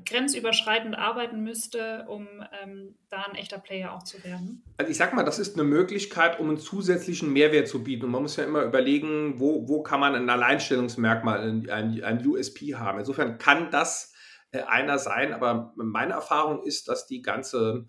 grenzüberschreitend 0.05 0.95
arbeiten 0.95 1.43
müsste, 1.43 2.05
um 2.07 2.29
ähm, 2.63 2.97
da 3.09 3.23
ein 3.23 3.35
echter 3.35 3.59
Player 3.59 3.95
auch 3.95 4.03
zu 4.03 4.23
werden. 4.23 4.63
Also 4.77 4.91
ich 4.91 4.99
sag 4.99 5.15
mal, 5.15 5.25
das 5.25 5.39
ist 5.39 5.55
eine 5.55 5.65
Möglichkeit, 5.65 6.39
um 6.39 6.51
einen 6.51 6.59
zusätzlichen 6.59 7.33
Mehrwert 7.33 7.67
zu 7.67 7.83
bieten. 7.83 8.05
Und 8.05 8.11
man 8.11 8.21
muss 8.21 8.37
ja 8.37 8.45
immer 8.45 8.63
überlegen, 8.63 9.41
wo, 9.41 9.67
wo 9.67 9.83
kann 9.83 10.01
man 10.01 10.15
ein 10.15 10.29
Alleinstellungsmerkmal, 10.29 11.41
ein, 11.71 12.03
ein 12.03 12.27
USP 12.27 12.75
haben. 12.75 12.99
Insofern 12.99 13.39
kann 13.39 13.71
das 13.71 14.13
äh, 14.53 14.61
einer 14.65 14.99
sein, 14.99 15.33
aber 15.33 15.73
meine 15.77 16.13
Erfahrung 16.13 16.63
ist, 16.63 16.89
dass 16.89 17.07
die 17.07 17.23
ganze 17.23 17.87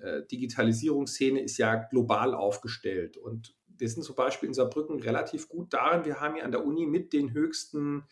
äh, 0.00 0.22
Digitalisierungsszene 0.30 1.40
ist 1.40 1.58
ja 1.58 1.74
global 1.74 2.34
aufgestellt 2.34 3.18
und 3.18 3.54
wir 3.76 3.88
sind 3.88 4.02
zum 4.02 4.14
Beispiel 4.14 4.48
in 4.48 4.54
Saarbrücken 4.54 5.00
relativ 5.00 5.48
gut 5.48 5.72
darin. 5.72 6.04
Wir 6.04 6.20
haben 6.20 6.34
hier 6.34 6.44
an 6.44 6.52
der 6.52 6.64
Uni 6.64 6.86
mit 6.86 7.12
den 7.12 7.32
höchsten 7.32 8.04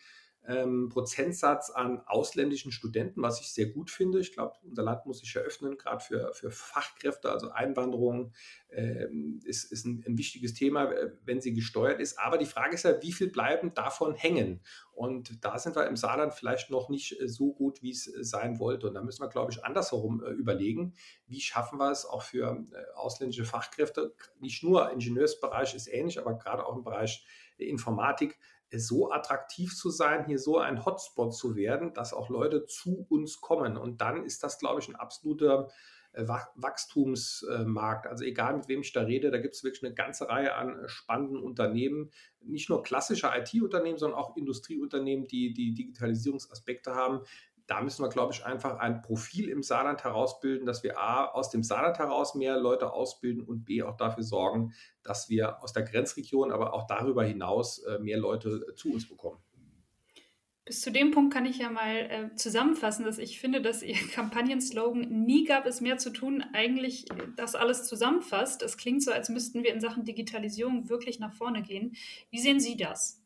ähm, 0.45 0.89
Prozentsatz 0.89 1.69
an 1.69 2.01
ausländischen 2.05 2.71
Studenten, 2.71 3.21
was 3.21 3.39
ich 3.39 3.53
sehr 3.53 3.67
gut 3.67 3.89
finde. 3.89 4.19
Ich 4.19 4.33
glaube, 4.33 4.55
unser 4.63 4.83
Land 4.83 5.05
muss 5.05 5.19
sich 5.19 5.33
eröffnen, 5.35 5.77
gerade 5.77 6.03
für, 6.03 6.33
für 6.33 6.51
Fachkräfte, 6.51 7.31
also 7.31 7.49
Einwanderung 7.51 8.33
ähm, 8.69 9.39
ist, 9.45 9.71
ist 9.71 9.85
ein, 9.85 10.03
ein, 10.05 10.17
wichtiges 10.17 10.53
Thema, 10.53 10.91
äh, 10.91 11.11
wenn 11.23 11.39
sie 11.39 11.53
gesteuert 11.53 12.01
ist. 12.01 12.19
Aber 12.19 12.37
die 12.37 12.45
Frage 12.45 12.75
ist 12.75 12.83
ja, 12.83 13.01
wie 13.01 13.13
viel 13.13 13.29
bleiben 13.29 13.73
davon 13.73 14.15
hängen? 14.15 14.61
Und 14.91 15.43
da 15.45 15.57
sind 15.57 15.75
wir 15.77 15.87
im 15.87 15.95
Saarland 15.95 16.33
vielleicht 16.33 16.69
noch 16.69 16.89
nicht 16.89 17.19
äh, 17.21 17.29
so 17.29 17.53
gut, 17.53 17.81
wie 17.81 17.91
es 17.91 18.07
äh, 18.07 18.23
sein 18.23 18.59
wollte. 18.59 18.87
Und 18.87 18.95
da 18.95 19.01
müssen 19.01 19.23
wir, 19.23 19.29
glaube 19.29 19.51
ich, 19.51 19.63
andersherum 19.63 20.21
überlegen, 20.23 20.93
wie 21.27 21.39
schaffen 21.39 21.79
wir 21.79 21.91
es 21.91 22.05
auch 22.05 22.21
für 22.21 22.65
ausländische 22.95 23.45
Fachkräfte, 23.45 24.13
nicht 24.39 24.63
nur 24.63 24.91
Ingenieursbereich 24.91 25.73
ist 25.73 25.87
ähnlich, 25.87 26.19
aber 26.19 26.37
gerade 26.37 26.65
auch 26.65 26.75
im 26.75 26.83
Bereich 26.83 27.25
Informatik, 27.57 28.39
so 28.79 29.11
attraktiv 29.11 29.75
zu 29.75 29.89
sein, 29.89 30.25
hier 30.25 30.39
so 30.39 30.57
ein 30.57 30.85
Hotspot 30.85 31.35
zu 31.35 31.55
werden, 31.55 31.93
dass 31.93 32.13
auch 32.13 32.29
Leute 32.29 32.65
zu 32.65 33.05
uns 33.09 33.41
kommen. 33.41 33.77
Und 33.77 34.01
dann 34.01 34.25
ist 34.25 34.43
das, 34.43 34.59
glaube 34.59 34.79
ich, 34.81 34.89
ein 34.89 34.95
absoluter 34.95 35.69
äh, 36.13 36.27
Wachstumsmarkt. 36.27 38.07
Also 38.07 38.23
egal, 38.23 38.57
mit 38.57 38.67
wem 38.67 38.81
ich 38.81 38.93
da 38.93 39.01
rede, 39.01 39.31
da 39.31 39.39
gibt 39.39 39.55
es 39.55 39.63
wirklich 39.63 39.83
eine 39.83 39.95
ganze 39.95 40.29
Reihe 40.29 40.55
an 40.55 40.79
äh, 40.79 40.87
spannenden 40.87 41.41
Unternehmen, 41.41 42.11
nicht 42.41 42.69
nur 42.69 42.83
klassische 42.83 43.31
IT-Unternehmen, 43.35 43.97
sondern 43.97 44.19
auch 44.19 44.37
Industrieunternehmen, 44.37 45.25
die 45.27 45.53
die 45.53 45.73
Digitalisierungsaspekte 45.73 46.93
haben, 46.93 47.21
da 47.67 47.81
müssen 47.81 48.03
wir, 48.03 48.09
glaube 48.09 48.33
ich, 48.33 48.45
einfach 48.45 48.77
ein 48.79 49.01
Profil 49.01 49.49
im 49.49 49.63
Saarland 49.63 50.03
herausbilden, 50.03 50.65
dass 50.65 50.83
wir 50.83 50.99
A, 50.99 51.25
aus 51.25 51.49
dem 51.49 51.63
Saarland 51.63 51.97
heraus 51.97 52.35
mehr 52.35 52.57
Leute 52.57 52.91
ausbilden 52.91 53.43
und 53.43 53.63
B, 53.63 53.83
auch 53.83 53.95
dafür 53.95 54.23
sorgen, 54.23 54.73
dass 55.01 55.29
wir 55.29 55.63
aus 55.63 55.73
der 55.73 55.83
Grenzregion, 55.83 56.51
aber 56.51 56.73
auch 56.73 56.87
darüber 56.87 57.23
hinaus 57.23 57.79
äh, 57.79 57.99
mehr 57.99 58.17
Leute 58.17 58.65
äh, 58.69 58.75
zu 58.75 58.91
uns 58.91 59.07
bekommen. 59.07 59.39
Bis 60.65 60.79
zu 60.79 60.91
dem 60.91 61.11
Punkt 61.11 61.33
kann 61.33 61.45
ich 61.45 61.57
ja 61.57 61.69
mal 61.69 61.95
äh, 61.95 62.35
zusammenfassen, 62.35 63.03
dass 63.03 63.17
ich 63.17 63.39
finde, 63.39 63.61
dass 63.61 63.83
Ihr 63.83 63.95
Kampagnenslogan 64.13 65.25
Nie 65.25 65.43
gab 65.45 65.65
es 65.65 65.81
mehr 65.81 65.97
zu 65.97 66.11
tun 66.11 66.43
eigentlich 66.53 67.05
das 67.35 67.55
alles 67.55 67.85
zusammenfasst. 67.85 68.61
Es 68.61 68.77
klingt 68.77 69.03
so, 69.03 69.11
als 69.11 69.27
müssten 69.27 69.63
wir 69.63 69.73
in 69.73 69.81
Sachen 69.81 70.05
Digitalisierung 70.05 70.89
wirklich 70.89 71.19
nach 71.19 71.33
vorne 71.33 71.63
gehen. 71.63 71.95
Wie 72.29 72.39
sehen 72.39 72.61
Sie 72.61 72.77
das? 72.77 73.22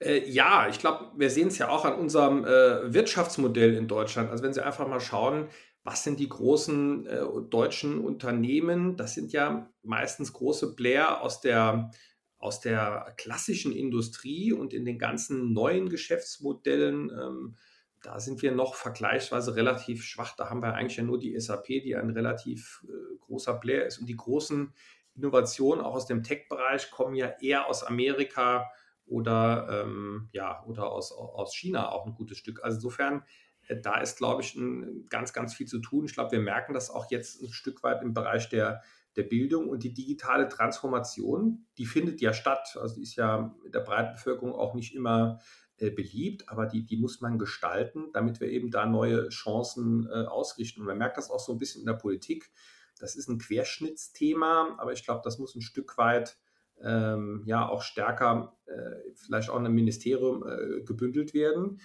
Äh, 0.00 0.28
ja, 0.28 0.68
ich 0.68 0.78
glaube, 0.78 1.12
wir 1.16 1.30
sehen 1.30 1.48
es 1.48 1.58
ja 1.58 1.68
auch 1.68 1.84
an 1.84 1.94
unserem 1.94 2.44
äh, 2.44 2.92
Wirtschaftsmodell 2.92 3.74
in 3.74 3.88
Deutschland. 3.88 4.30
Also 4.30 4.44
wenn 4.44 4.52
Sie 4.52 4.64
einfach 4.64 4.86
mal 4.86 5.00
schauen, 5.00 5.48
was 5.82 6.04
sind 6.04 6.20
die 6.20 6.28
großen 6.28 7.06
äh, 7.06 7.24
deutschen 7.48 7.98
Unternehmen? 7.98 8.96
Das 8.96 9.14
sind 9.14 9.32
ja 9.32 9.70
meistens 9.82 10.32
große 10.32 10.76
Player 10.76 11.22
aus 11.22 11.40
der, 11.40 11.90
aus 12.38 12.60
der 12.60 13.14
klassischen 13.16 13.72
Industrie 13.72 14.52
und 14.52 14.74
in 14.74 14.84
den 14.84 14.98
ganzen 14.98 15.52
neuen 15.52 15.88
Geschäftsmodellen. 15.88 17.10
Ähm, 17.10 17.56
da 18.02 18.20
sind 18.20 18.42
wir 18.42 18.52
noch 18.52 18.74
vergleichsweise 18.74 19.56
relativ 19.56 20.04
schwach. 20.04 20.36
Da 20.36 20.50
haben 20.50 20.62
wir 20.62 20.74
eigentlich 20.74 20.98
ja 20.98 21.04
nur 21.04 21.18
die 21.18 21.38
SAP, 21.40 21.66
die 21.66 21.96
ein 21.96 22.10
relativ 22.10 22.84
äh, 22.86 23.16
großer 23.20 23.54
Player 23.54 23.86
ist. 23.86 23.98
Und 23.98 24.08
die 24.08 24.16
großen 24.16 24.72
Innovationen 25.16 25.84
auch 25.84 25.94
aus 25.94 26.06
dem 26.06 26.22
Tech-Bereich 26.22 26.92
kommen 26.92 27.16
ja 27.16 27.32
eher 27.40 27.66
aus 27.66 27.82
Amerika 27.82 28.70
oder, 29.08 29.84
ähm, 29.84 30.28
ja, 30.32 30.64
oder 30.66 30.90
aus, 30.90 31.12
aus 31.12 31.54
China 31.54 31.90
auch 31.90 32.06
ein 32.06 32.14
gutes 32.14 32.38
Stück. 32.38 32.62
Also 32.62 32.76
insofern, 32.76 33.22
äh, 33.66 33.80
da 33.80 34.00
ist, 34.00 34.18
glaube 34.18 34.42
ich, 34.42 34.54
ein, 34.54 35.06
ganz, 35.08 35.32
ganz 35.32 35.54
viel 35.54 35.66
zu 35.66 35.80
tun. 35.80 36.04
Ich 36.04 36.14
glaube, 36.14 36.32
wir 36.32 36.40
merken 36.40 36.74
das 36.74 36.90
auch 36.90 37.10
jetzt 37.10 37.42
ein 37.42 37.52
Stück 37.52 37.82
weit 37.82 38.02
im 38.02 38.14
Bereich 38.14 38.48
der, 38.48 38.82
der 39.16 39.22
Bildung 39.24 39.68
und 39.68 39.82
die 39.82 39.94
digitale 39.94 40.48
Transformation, 40.48 41.66
die 41.76 41.86
findet 41.86 42.20
ja 42.20 42.32
statt. 42.32 42.78
Also 42.80 42.94
die 42.96 43.02
ist 43.02 43.16
ja 43.16 43.54
in 43.64 43.72
der 43.72 43.80
breiten 43.80 44.12
Bevölkerung 44.12 44.52
auch 44.52 44.74
nicht 44.74 44.94
immer 44.94 45.40
äh, 45.78 45.90
beliebt, 45.90 46.48
aber 46.48 46.66
die, 46.66 46.84
die 46.84 46.96
muss 46.96 47.20
man 47.20 47.38
gestalten, 47.38 48.10
damit 48.12 48.40
wir 48.40 48.48
eben 48.48 48.70
da 48.70 48.86
neue 48.86 49.28
Chancen 49.28 50.08
äh, 50.08 50.24
ausrichten. 50.24 50.80
Und 50.80 50.86
man 50.86 50.98
merkt 50.98 51.16
das 51.16 51.30
auch 51.30 51.40
so 51.40 51.52
ein 51.52 51.58
bisschen 51.58 51.80
in 51.80 51.86
der 51.86 51.94
Politik. 51.94 52.50
Das 52.98 53.16
ist 53.16 53.28
ein 53.28 53.38
Querschnittsthema, 53.38 54.76
aber 54.78 54.92
ich 54.92 55.04
glaube, 55.04 55.20
das 55.24 55.38
muss 55.38 55.54
ein 55.54 55.62
Stück 55.62 55.96
weit 55.96 56.36
ähm, 56.82 57.42
ja 57.46 57.68
auch 57.68 57.82
stärker 57.82 58.56
äh, 58.66 59.12
vielleicht 59.14 59.50
auch 59.50 59.58
in 59.58 59.66
einem 59.66 59.74
Ministerium 59.74 60.46
äh, 60.46 60.82
gebündelt 60.82 61.34
werden. 61.34 61.80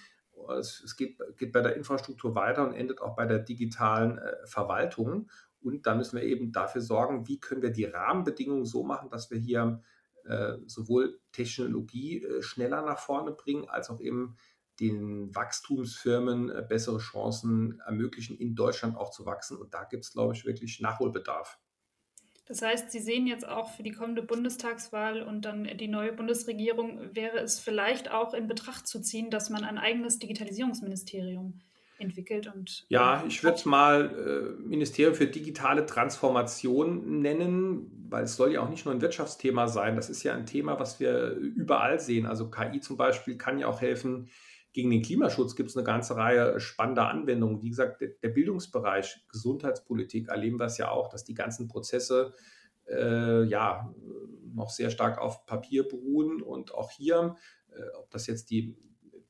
Es, 0.58 0.82
es 0.84 0.96
geht, 0.96 1.18
geht, 1.38 1.52
bei 1.52 1.62
der 1.62 1.76
Infrastruktur 1.76 2.34
weiter 2.34 2.66
und 2.66 2.74
endet 2.74 3.00
auch 3.00 3.16
bei 3.16 3.26
der 3.26 3.38
digitalen 3.38 4.18
äh, 4.18 4.46
Verwaltung. 4.46 5.30
Und 5.60 5.86
da 5.86 5.94
müssen 5.94 6.16
wir 6.16 6.24
eben 6.24 6.52
dafür 6.52 6.82
sorgen, 6.82 7.26
wie 7.26 7.40
können 7.40 7.62
wir 7.62 7.70
die 7.70 7.84
Rahmenbedingungen 7.84 8.66
so 8.66 8.84
machen, 8.84 9.10
dass 9.10 9.30
wir 9.30 9.38
hier 9.38 9.80
äh, 10.24 10.58
sowohl 10.66 11.20
Technologie 11.32 12.22
äh, 12.22 12.42
schneller 12.42 12.82
nach 12.82 12.98
vorne 12.98 13.32
bringen, 13.32 13.68
als 13.68 13.90
auch 13.90 14.00
eben 14.00 14.36
den 14.80 15.34
Wachstumsfirmen 15.34 16.50
äh, 16.50 16.64
bessere 16.68 16.98
Chancen 16.98 17.80
ermöglichen, 17.86 18.36
in 18.36 18.54
Deutschland 18.54 18.96
auch 18.96 19.10
zu 19.10 19.24
wachsen. 19.24 19.56
Und 19.56 19.72
da 19.74 19.84
gibt 19.84 20.04
es, 20.04 20.12
glaube 20.12 20.34
ich, 20.34 20.44
wirklich 20.44 20.80
Nachholbedarf. 20.80 21.58
Das 22.46 22.60
heißt, 22.60 22.90
Sie 22.90 23.00
sehen 23.00 23.26
jetzt 23.26 23.48
auch 23.48 23.70
für 23.70 23.82
die 23.82 23.92
kommende 23.92 24.22
Bundestagswahl 24.22 25.22
und 25.22 25.46
dann 25.46 25.64
die 25.78 25.88
neue 25.88 26.12
Bundesregierung, 26.12 27.14
wäre 27.14 27.38
es 27.38 27.58
vielleicht 27.58 28.10
auch 28.10 28.34
in 28.34 28.46
Betracht 28.46 28.86
zu 28.86 29.00
ziehen, 29.00 29.30
dass 29.30 29.48
man 29.48 29.64
ein 29.64 29.78
eigenes 29.78 30.18
Digitalisierungsministerium 30.18 31.60
entwickelt 31.98 32.52
und. 32.54 32.84
Ja, 32.88 33.24
ich 33.26 33.42
würde 33.42 33.56
es 33.56 33.64
mal 33.64 34.56
äh, 34.58 34.68
Ministerium 34.68 35.14
für 35.14 35.26
digitale 35.26 35.86
Transformation 35.86 37.20
nennen, 37.20 38.06
weil 38.10 38.24
es 38.24 38.36
soll 38.36 38.52
ja 38.52 38.60
auch 38.60 38.68
nicht 38.68 38.84
nur 38.84 38.94
ein 38.94 39.00
Wirtschaftsthema 39.00 39.68
sein. 39.68 39.96
Das 39.96 40.10
ist 40.10 40.22
ja 40.22 40.34
ein 40.34 40.44
Thema, 40.44 40.78
was 40.78 41.00
wir 41.00 41.30
überall 41.30 41.98
sehen. 41.98 42.26
Also 42.26 42.50
KI 42.50 42.80
zum 42.80 42.96
Beispiel 42.96 43.38
kann 43.38 43.58
ja 43.58 43.68
auch 43.68 43.80
helfen. 43.80 44.28
Gegen 44.74 44.90
den 44.90 45.00
Klimaschutz 45.00 45.56
gibt 45.56 45.70
es 45.70 45.76
eine 45.76 45.84
ganze 45.84 46.16
Reihe 46.16 46.60
spannender 46.60 47.08
Anwendungen. 47.08 47.62
Wie 47.62 47.70
gesagt, 47.70 48.02
der, 48.22 48.28
Bildungsbereich, 48.28 49.24
Gesundheitspolitik 49.28 50.28
erleben 50.28 50.58
wir 50.58 50.66
es 50.66 50.76
ja 50.76 50.90
auch, 50.90 51.08
dass 51.08 51.24
die 51.24 51.34
ganzen 51.34 51.68
Prozesse 51.68 52.34
äh, 52.86 53.44
ja 53.44 53.94
noch 54.52 54.70
sehr 54.70 54.90
stark 54.90 55.18
auf 55.18 55.46
Papier 55.46 55.88
beruhen 55.88 56.42
und 56.42 56.74
auch 56.74 56.90
hier, 56.90 57.36
äh, 57.72 57.96
ob 57.96 58.10
das 58.10 58.26
jetzt 58.26 58.50
die 58.50 58.76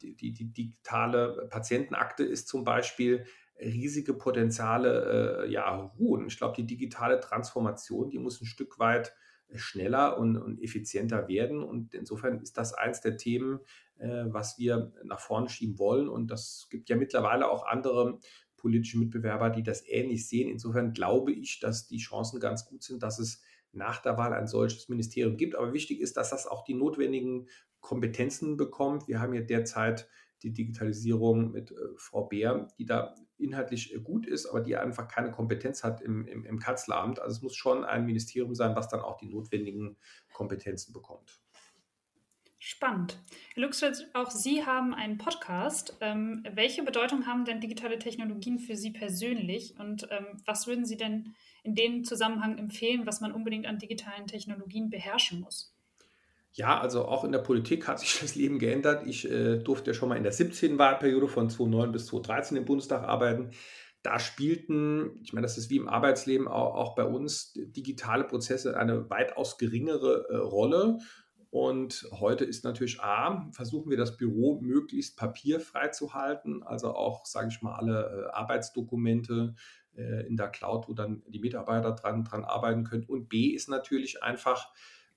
die, 0.03 0.15
die, 0.17 0.33
die 0.33 0.53
digitale 0.53 1.47
Patientenakte 1.51 2.25
ist 2.25 2.49
zum 2.49 2.65
Beispiel 2.65 3.25
riesige 3.59 4.15
Potenziale 4.15 5.45
äh, 5.45 5.53
ja, 5.53 5.93
ruhen. 5.99 6.27
Ich 6.27 6.37
glaube, 6.37 6.57
die 6.57 6.67
digitale 6.67 7.21
Transformation, 7.21 8.11
die 8.11 8.19
muss 8.19 8.41
ein 8.41 8.47
Stück 8.47 8.79
weit 8.79 9.15
schneller 9.55 10.19
und, 10.19 10.37
und, 10.37 10.63
effizienter 10.63 11.29
werden. 11.29 11.63
Und 11.63 11.95
insofern 11.95 12.41
ist 12.41 12.57
das 12.59 12.75
eins 12.75 13.01
der 13.01 13.17
Themen, 13.17 13.61
äh, 13.99 14.25
was 14.27 14.59
wir 14.59 14.93
nach 15.05 15.21
vorne 15.21 15.49
schieben 15.49 15.79
wollen. 15.79 16.09
Und 16.09 16.31
das 16.31 16.69
gibt 16.71 16.89
ja 16.89 16.97
mittlerweile 16.97 17.49
auch 17.49 17.67
andere 17.67 18.19
politische 18.57 18.99
Mitbewerber, 18.99 19.51
die 19.51 19.63
das 19.63 19.87
ähnlich 19.87 20.29
sehen. 20.29 20.49
Insofern 20.49 20.93
glaube 20.93 21.33
ich, 21.33 21.61
dass 21.61 21.87
die 21.87 21.99
Chancen 21.99 22.41
ganz 22.41 22.65
gut 22.65 22.83
sind, 22.83 23.03
dass 23.03 23.19
es 23.19 23.43
nach 23.73 24.01
der 24.01 24.17
Wahl 24.17 24.33
ein 24.33 24.47
solches 24.47 24.89
Ministerium 24.89 25.37
gibt. 25.37 25.55
Aber 25.55 25.73
wichtig 25.73 26.01
ist, 26.01 26.17
dass 26.17 26.31
das 26.31 26.47
auch 26.47 26.65
die 26.65 26.75
notwendigen 26.75 27.49
Kompetenzen 27.81 28.57
bekommt. 28.57 29.09
Wir 29.09 29.21
haben 29.21 29.35
ja 29.35 29.43
derzeit 29.43 30.09
die 30.45 30.53
Digitalisierung 30.53 31.51
mit 31.51 31.73
äh, 31.73 31.75
Frau 31.97 32.25
Beer, 32.25 32.69
die 32.79 32.85
da 32.85 33.15
inhaltlich 33.39 33.95
äh, 33.95 33.99
gut 33.99 34.27
ist, 34.27 34.47
aber 34.47 34.61
die 34.61 34.77
einfach 34.77 35.09
keine 35.09 35.31
Kompetenz 35.31 35.83
hat 35.83 36.01
im, 36.03 36.27
im, 36.27 36.45
im 36.45 36.59
Kanzleramt. 36.59 37.19
Also 37.19 37.37
es 37.37 37.43
muss 37.43 37.57
schon 37.57 37.85
ein 37.85 38.07
Ministerium 38.07 38.55
sein, 38.55 38.77
was 38.77 38.89
dann 38.89 39.01
auch 39.01 39.17
die 39.17 39.27
notwendigen 39.27 39.97
Kompetenzen 40.33 40.93
bekommt. 40.93 41.41
Spannend. 42.59 43.23
Herr 43.53 43.63
Luxfeld, 43.63 44.09
auch 44.15 44.31
Sie 44.31 44.65
haben 44.65 44.95
einen 44.95 45.19
Podcast. 45.19 45.99
Ähm, 46.01 46.47
welche 46.51 46.83
Bedeutung 46.83 47.27
haben 47.27 47.45
denn 47.45 47.61
digitale 47.61 47.99
Technologien 47.99 48.59
für 48.59 48.75
Sie 48.75 48.91
persönlich 48.91 49.79
und 49.79 50.09
ähm, 50.11 50.41
was 50.47 50.67
würden 50.67 50.87
Sie 50.87 50.97
denn 50.97 51.35
in 51.63 51.75
dem 51.75 52.05
Zusammenhang 52.05 52.57
empfehlen, 52.57 53.07
was 53.07 53.21
man 53.21 53.33
unbedingt 53.33 53.67
an 53.67 53.79
digitalen 53.79 54.27
Technologien 54.27 54.89
beherrschen 54.89 55.41
muss? 55.41 55.74
Ja, 56.57 56.81
also 56.81 57.07
auch 57.07 57.25
in 57.25 57.33
der 57.33 57.41
Politik 57.41 57.89
hat 57.89 57.99
sich 57.99 58.19
das 58.21 58.37
Leben 58.37 58.59
geändert. 58.59 59.07
Ich 59.07 59.31
äh, 59.31 59.59
durfte 59.59 59.91
ja 59.91 59.95
schon 59.95 60.09
mal 60.09 60.17
in 60.17 60.23
der 60.23 60.33
17. 60.33 60.79
Wahlperiode 60.79 61.29
von 61.29 61.51
2009 61.51 61.93
bis 61.93 62.07
2013 62.07 62.57
im 62.57 62.65
Bundestag 62.65 63.03
arbeiten. 63.03 63.51
Da 64.03 64.21
spielten, 64.21 65.19
ich 65.23 65.33
meine, 65.33 65.47
das 65.47 65.59
ist 65.59 65.71
wie 65.71 65.79
im 65.79 65.89
Arbeitsleben 65.89 66.47
auch, 66.47 66.75
auch 66.75 66.95
bei 66.95 67.05
uns, 67.05 67.55
digitale 67.55 68.25
Prozesse 68.25 68.77
eine 68.77 69.11
weitaus 69.11 69.59
geringere 69.59 70.27
äh, 70.29 70.37
Rolle. 70.37 70.99
Und 71.51 72.07
heute 72.13 72.45
ist 72.45 72.65
natürlich 72.65 73.01
A, 73.01 73.49
versuchen 73.53 73.91
wir 73.91 73.97
das 73.97 74.17
Büro 74.17 74.61
möglichst 74.61 75.17
papierfrei 75.17 75.89
zu 75.89 76.13
halten, 76.13 76.63
also 76.65 76.95
auch, 76.95 77.27
sage 77.27 77.49
ich 77.49 77.63
mal, 77.63 77.77
alle 77.77 78.29
äh, 78.29 78.33
Arbeitsdokumente 78.33 79.55
äh, 79.97 80.27
in 80.27 80.37
der 80.37 80.49
Cloud, 80.49 80.89
wo 80.89 80.93
dann 80.93 81.23
die 81.29 81.39
Mitarbeiter 81.39 81.93
dran, 81.93 82.25
dran 82.25 82.45
arbeiten 82.45 82.85
können. 82.85 83.05
Und 83.05 83.29
B 83.29 83.47
ist 83.47 83.69
natürlich 83.69 84.23
einfach, 84.23 84.73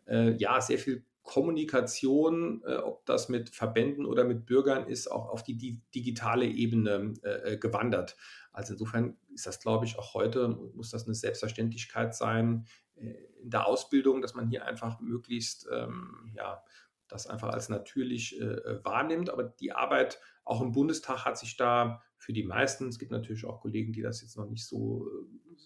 äh, 0.06 0.36
ja, 0.38 0.62
sehr 0.62 0.78
viel 0.78 1.04
Kommunikation, 1.28 2.64
äh, 2.66 2.78
ob 2.78 3.06
das 3.06 3.28
mit 3.28 3.50
Verbänden 3.50 4.06
oder 4.06 4.24
mit 4.24 4.46
Bürgern 4.46 4.88
ist, 4.88 5.12
auch 5.12 5.28
auf 5.28 5.44
die, 5.44 5.58
die 5.58 5.82
digitale 5.94 6.46
Ebene 6.46 7.16
äh, 7.22 7.54
äh, 7.54 7.58
gewandert. 7.58 8.16
Also 8.54 8.74
insofern 8.74 9.18
ist 9.34 9.46
das, 9.46 9.60
glaube 9.60 9.86
ich, 9.86 10.00
auch 10.00 10.14
heute, 10.14 10.48
muss 10.48 10.92
das 10.92 11.04
eine 11.06 11.16
Selbstverständlichkeit 11.16 12.16
sein 12.16 12.66
äh, 12.96 13.14
in 13.42 13.50
der 13.50 13.68
Ausbildung, 13.68 14.22
dass 14.22 14.36
man 14.36 14.48
hier 14.48 14.66
einfach 14.66 15.02
möglichst, 15.02 15.68
ähm, 15.70 16.32
ja, 16.34 16.64
das 17.10 17.28
einfach 17.28 17.50
als 17.50 17.68
natürlich 17.68 18.40
äh, 18.40 18.46
äh, 18.46 18.86
wahrnimmt. 18.86 19.30
Aber 19.30 19.44
die 19.44 19.74
Arbeit 19.74 20.22
auch 20.46 20.62
im 20.62 20.72
Bundestag 20.72 21.26
hat 21.26 21.38
sich 21.38 21.58
da 21.58 22.02
für 22.16 22.32
die 22.32 22.44
meisten, 22.44 22.88
es 22.88 23.00
gibt 23.00 23.12
natürlich 23.12 23.44
auch 23.44 23.60
Kollegen, 23.60 23.92
die 23.92 24.02
das 24.02 24.22
jetzt 24.22 24.38
noch 24.38 24.48
nicht 24.48 24.66
so, 24.66 25.06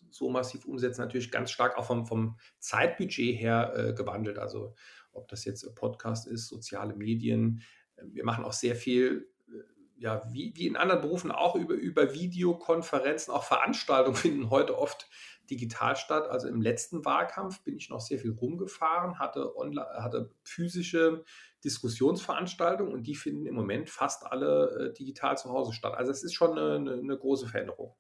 so 0.10 0.30
massiv 0.32 0.66
umsetzen, 0.66 1.02
natürlich 1.02 1.30
ganz 1.32 1.52
stark 1.52 1.78
auch 1.78 1.86
vom, 1.86 2.08
vom 2.08 2.40
Zeitbudget 2.58 3.40
her 3.40 3.94
gewandelt. 3.96 4.38
Also 4.38 4.76
ob 5.14 5.28
das 5.28 5.46
jetzt 5.46 5.64
Podcast 5.76 6.28
ist, 6.28 6.48
soziale 6.48 6.94
Medien. 6.96 7.62
Wir 8.04 8.26
machen 8.26 8.44
auch 8.44 8.54
sehr 8.54 8.76
viel, 8.76 9.30
äh, 9.48 10.02
ja, 10.02 10.24
wie, 10.32 10.54
wie 10.56 10.68
in 10.68 10.76
anderen 10.76 11.02
Berufen 11.02 11.32
auch 11.32 11.56
über, 11.56 11.74
über 11.74 12.14
Videokonferenzen, 12.14 13.34
auch 13.34 13.44
Veranstaltungen 13.44 14.16
finden 14.18 14.50
heute 14.50 14.78
oft 14.78 15.10
digital 15.50 15.96
statt. 15.96 16.30
Also 16.30 16.48
im 16.48 16.62
letzten 16.62 17.06
Wahlkampf 17.06 17.64
bin 17.64 17.76
ich 17.76 17.90
noch 17.90 18.00
sehr 18.00 18.20
viel 18.20 18.32
rumgefahren, 18.32 19.20
hatte, 19.20 19.56
online, 19.58 19.88
hatte 19.98 20.32
physische 20.44 21.24
Diskussionsveranstaltungen 21.64 22.94
und 22.94 23.04
die 23.04 23.16
finden 23.16 23.46
im 23.46 23.56
Moment 23.56 23.90
fast 23.90 24.26
alle 24.26 24.90
äh, 24.90 24.94
digital 24.94 25.38
zu 25.38 25.50
Hause 25.50 25.74
statt. 25.74 25.94
Also 25.94 26.12
es 26.12 26.24
ist 26.24 26.34
schon 26.34 26.58
eine, 26.58 26.94
eine 26.94 27.18
große 27.18 27.48
Veränderung. 27.48 27.94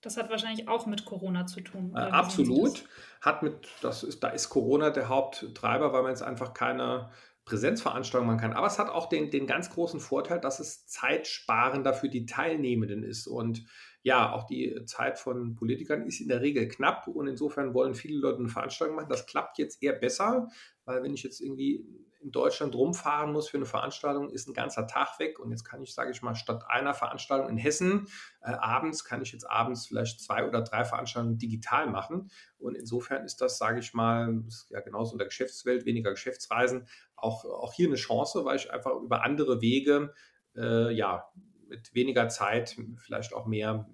Das 0.00 0.16
hat 0.16 0.30
wahrscheinlich 0.30 0.68
auch 0.68 0.86
mit 0.86 1.04
Corona 1.04 1.46
zu 1.46 1.60
tun. 1.60 1.92
Äh, 1.94 2.00
absolut. 2.00 2.84
Hat 3.20 3.42
mit, 3.42 3.68
das 3.82 4.04
ist, 4.04 4.22
da 4.22 4.28
ist 4.28 4.48
Corona 4.48 4.90
der 4.90 5.08
Haupttreiber, 5.08 5.92
weil 5.92 6.02
man 6.02 6.12
jetzt 6.12 6.22
einfach 6.22 6.54
keine 6.54 7.10
Präsenzveranstaltung 7.44 8.26
machen 8.26 8.40
kann. 8.40 8.52
Aber 8.52 8.66
es 8.66 8.78
hat 8.78 8.90
auch 8.90 9.08
den, 9.08 9.30
den 9.30 9.46
ganz 9.46 9.70
großen 9.70 10.00
Vorteil, 10.00 10.40
dass 10.40 10.60
es 10.60 10.86
zeitsparender 10.86 11.94
für 11.94 12.08
die 12.08 12.26
Teilnehmenden 12.26 13.02
ist. 13.02 13.26
Und 13.26 13.64
ja, 14.02 14.32
auch 14.32 14.44
die 14.44 14.84
Zeit 14.84 15.18
von 15.18 15.56
Politikern 15.56 16.06
ist 16.06 16.20
in 16.20 16.28
der 16.28 16.42
Regel 16.42 16.68
knapp 16.68 17.08
und 17.08 17.26
insofern 17.26 17.74
wollen 17.74 17.94
viele 17.94 18.18
Leute 18.18 18.38
eine 18.38 18.48
Veranstaltung 18.48 18.96
machen. 18.96 19.08
Das 19.08 19.26
klappt 19.26 19.58
jetzt 19.58 19.82
eher 19.82 19.94
besser, 19.94 20.48
weil 20.84 21.02
wenn 21.02 21.14
ich 21.14 21.22
jetzt 21.22 21.40
irgendwie 21.40 21.84
in 22.20 22.32
Deutschland 22.32 22.74
rumfahren 22.74 23.32
muss 23.32 23.48
für 23.48 23.56
eine 23.58 23.66
Veranstaltung, 23.66 24.30
ist 24.30 24.48
ein 24.48 24.54
ganzer 24.54 24.86
Tag 24.86 25.18
weg. 25.18 25.38
Und 25.38 25.50
jetzt 25.50 25.64
kann 25.64 25.82
ich, 25.82 25.94
sage 25.94 26.10
ich 26.10 26.22
mal, 26.22 26.34
statt 26.34 26.64
einer 26.68 26.94
Veranstaltung 26.94 27.48
in 27.48 27.56
Hessen 27.56 28.08
äh, 28.40 28.50
abends, 28.50 29.04
kann 29.04 29.22
ich 29.22 29.32
jetzt 29.32 29.48
abends 29.48 29.86
vielleicht 29.86 30.20
zwei 30.20 30.46
oder 30.46 30.62
drei 30.62 30.84
Veranstaltungen 30.84 31.38
digital 31.38 31.88
machen. 31.88 32.30
Und 32.58 32.74
insofern 32.74 33.24
ist 33.24 33.40
das, 33.40 33.58
sage 33.58 33.78
ich 33.80 33.94
mal, 33.94 34.42
ja 34.70 34.80
genauso 34.80 35.12
in 35.12 35.18
der 35.18 35.28
Geschäftswelt, 35.28 35.86
weniger 35.86 36.10
Geschäftsreisen, 36.10 36.88
auch, 37.16 37.44
auch 37.44 37.72
hier 37.72 37.88
eine 37.88 37.96
Chance, 37.96 38.44
weil 38.44 38.56
ich 38.56 38.72
einfach 38.72 38.96
über 38.96 39.22
andere 39.22 39.60
Wege, 39.60 40.12
äh, 40.56 40.92
ja, 40.92 41.30
mit 41.68 41.94
weniger 41.94 42.28
Zeit 42.28 42.76
vielleicht 42.96 43.34
auch 43.34 43.46
mehr, 43.46 43.88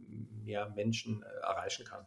mehr 0.45 0.71
Menschen 0.71 1.23
äh, 1.23 1.27
erreichen 1.43 1.85
kann. 1.85 2.07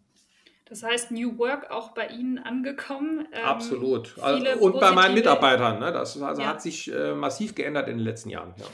Das 0.70 0.84
heißt, 0.84 1.12
New 1.12 1.38
Work 1.38 1.72
auch 1.72 1.94
bei 1.94 2.08
Ihnen 2.08 2.40
angekommen. 2.40 3.28
Ähm, 3.32 3.46
Absolut. 3.46 4.18
Also, 4.20 4.60
und 4.60 4.80
bei 4.80 4.92
meinen 4.92 5.14
Mitarbeitern. 5.14 5.80
Ne? 5.80 5.92
Das 5.92 6.22
also 6.22 6.42
ja. 6.42 6.50
hat 6.50 6.62
sich 6.62 6.92
äh, 6.92 7.14
massiv 7.14 7.56
geändert 7.56 7.88
in 7.88 7.98
den 7.98 8.06
letzten 8.06 8.30
Jahren. 8.30 8.54
Ja. 8.58 8.66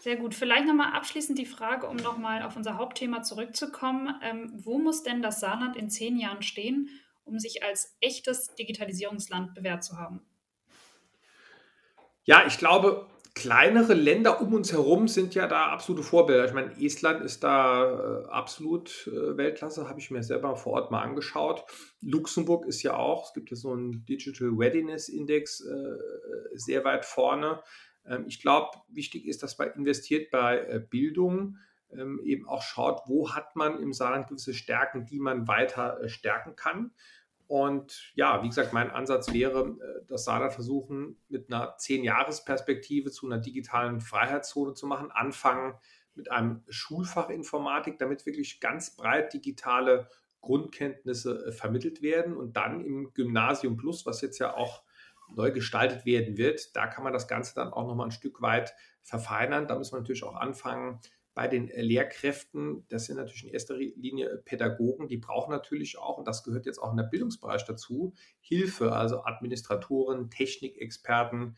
Sehr 0.00 0.16
gut. 0.16 0.34
Vielleicht 0.34 0.66
nochmal 0.66 0.92
abschließend 0.92 1.38
die 1.38 1.46
Frage, 1.46 1.86
um 1.86 1.96
nochmal 1.96 2.42
auf 2.42 2.56
unser 2.56 2.78
Hauptthema 2.78 3.22
zurückzukommen. 3.22 4.14
Ähm, 4.22 4.52
wo 4.54 4.78
muss 4.78 5.02
denn 5.02 5.22
das 5.22 5.40
Saarland 5.40 5.76
in 5.76 5.88
zehn 5.90 6.18
Jahren 6.18 6.42
stehen, 6.42 6.88
um 7.24 7.38
sich 7.38 7.62
als 7.62 7.96
echtes 8.00 8.54
Digitalisierungsland 8.54 9.54
bewährt 9.54 9.84
zu 9.84 9.98
haben? 9.98 10.20
Ja, 12.24 12.44
ich 12.46 12.58
glaube, 12.58 13.06
kleinere 13.38 13.94
Länder 13.94 14.40
um 14.40 14.52
uns 14.52 14.72
herum 14.72 15.06
sind 15.06 15.36
ja 15.36 15.46
da 15.46 15.66
absolute 15.68 16.02
Vorbilder. 16.02 16.44
Ich 16.44 16.54
meine, 16.54 16.72
Estland 16.82 17.24
ist 17.24 17.44
da 17.44 18.24
äh, 18.24 18.28
absolut 18.28 19.06
äh, 19.06 19.36
Weltklasse, 19.36 19.88
habe 19.88 20.00
ich 20.00 20.10
mir 20.10 20.24
selber 20.24 20.56
vor 20.56 20.72
Ort 20.72 20.90
mal 20.90 21.02
angeschaut. 21.02 21.64
Luxemburg 22.00 22.66
ist 22.66 22.82
ja 22.82 22.96
auch, 22.96 23.28
es 23.28 23.34
gibt 23.34 23.50
ja 23.50 23.56
so 23.56 23.72
einen 23.72 24.04
Digital 24.06 24.50
Readiness 24.52 25.08
Index 25.08 25.60
äh, 25.60 25.98
sehr 26.54 26.84
weit 26.84 27.04
vorne. 27.04 27.62
Ähm, 28.04 28.24
ich 28.26 28.42
glaube, 28.42 28.76
wichtig 28.88 29.24
ist, 29.26 29.44
dass 29.44 29.56
man 29.56 29.70
investiert 29.74 30.32
bei 30.32 30.58
äh, 30.58 30.80
Bildung, 30.80 31.58
ähm, 31.92 32.20
eben 32.24 32.48
auch 32.48 32.62
schaut, 32.62 33.02
wo 33.06 33.34
hat 33.34 33.54
man 33.54 33.80
im 33.80 33.92
Saarland 33.92 34.26
gewisse 34.26 34.52
Stärken, 34.52 35.06
die 35.06 35.20
man 35.20 35.46
weiter 35.46 36.00
äh, 36.02 36.08
stärken 36.08 36.56
kann. 36.56 36.90
Und 37.48 38.12
ja, 38.14 38.42
wie 38.42 38.48
gesagt, 38.48 38.74
mein 38.74 38.90
Ansatz 38.90 39.32
wäre, 39.32 39.78
äh, 39.80 40.06
das 40.06 40.24
Saarland 40.24 40.52
versuchen, 40.52 41.16
mit 41.28 41.50
einer 41.50 41.76
Zehn-Jahres-Perspektive 41.78 43.10
zu 43.10 43.26
einer 43.26 43.38
digitalen 43.38 44.00
Freiheitszone 44.00 44.74
zu 44.74 44.86
machen. 44.86 45.10
Anfangen 45.10 45.74
mit 46.14 46.30
einem 46.30 46.62
Schulfach 46.68 47.30
Informatik, 47.30 47.98
damit 47.98 48.26
wirklich 48.26 48.60
ganz 48.60 48.94
breit 48.96 49.32
digitale 49.32 50.08
Grundkenntnisse 50.42 51.46
äh, 51.46 51.52
vermittelt 51.52 52.02
werden. 52.02 52.36
Und 52.36 52.56
dann 52.56 52.84
im 52.84 53.14
Gymnasium 53.14 53.78
Plus, 53.78 54.04
was 54.04 54.20
jetzt 54.20 54.38
ja 54.38 54.54
auch 54.54 54.82
neu 55.34 55.50
gestaltet 55.50 56.04
werden 56.04 56.36
wird, 56.36 56.76
da 56.76 56.86
kann 56.86 57.04
man 57.04 57.14
das 57.14 57.28
Ganze 57.28 57.54
dann 57.54 57.72
auch 57.72 57.86
nochmal 57.86 58.08
ein 58.08 58.12
Stück 58.12 58.42
weit 58.42 58.74
verfeinern. 59.02 59.66
Da 59.66 59.76
muss 59.76 59.90
man 59.90 60.02
natürlich 60.02 60.24
auch 60.24 60.36
anfangen, 60.36 61.00
bei 61.38 61.46
den 61.46 61.70
äh, 61.70 61.82
Lehrkräften, 61.82 62.84
das 62.88 63.04
sind 63.04 63.16
natürlich 63.16 63.44
in 63.44 63.50
erster 63.50 63.76
Linie 63.76 64.28
äh, 64.28 64.38
Pädagogen, 64.38 65.06
die 65.06 65.18
brauchen 65.18 65.52
natürlich 65.52 65.96
auch, 65.96 66.18
und 66.18 66.26
das 66.26 66.42
gehört 66.42 66.66
jetzt 66.66 66.80
auch 66.80 66.90
in 66.90 66.96
der 66.96 67.04
Bildungsbereich 67.04 67.64
dazu, 67.64 68.12
Hilfe, 68.40 68.90
also 68.90 69.22
Administratoren, 69.22 70.30
Technikexperten, 70.30 71.56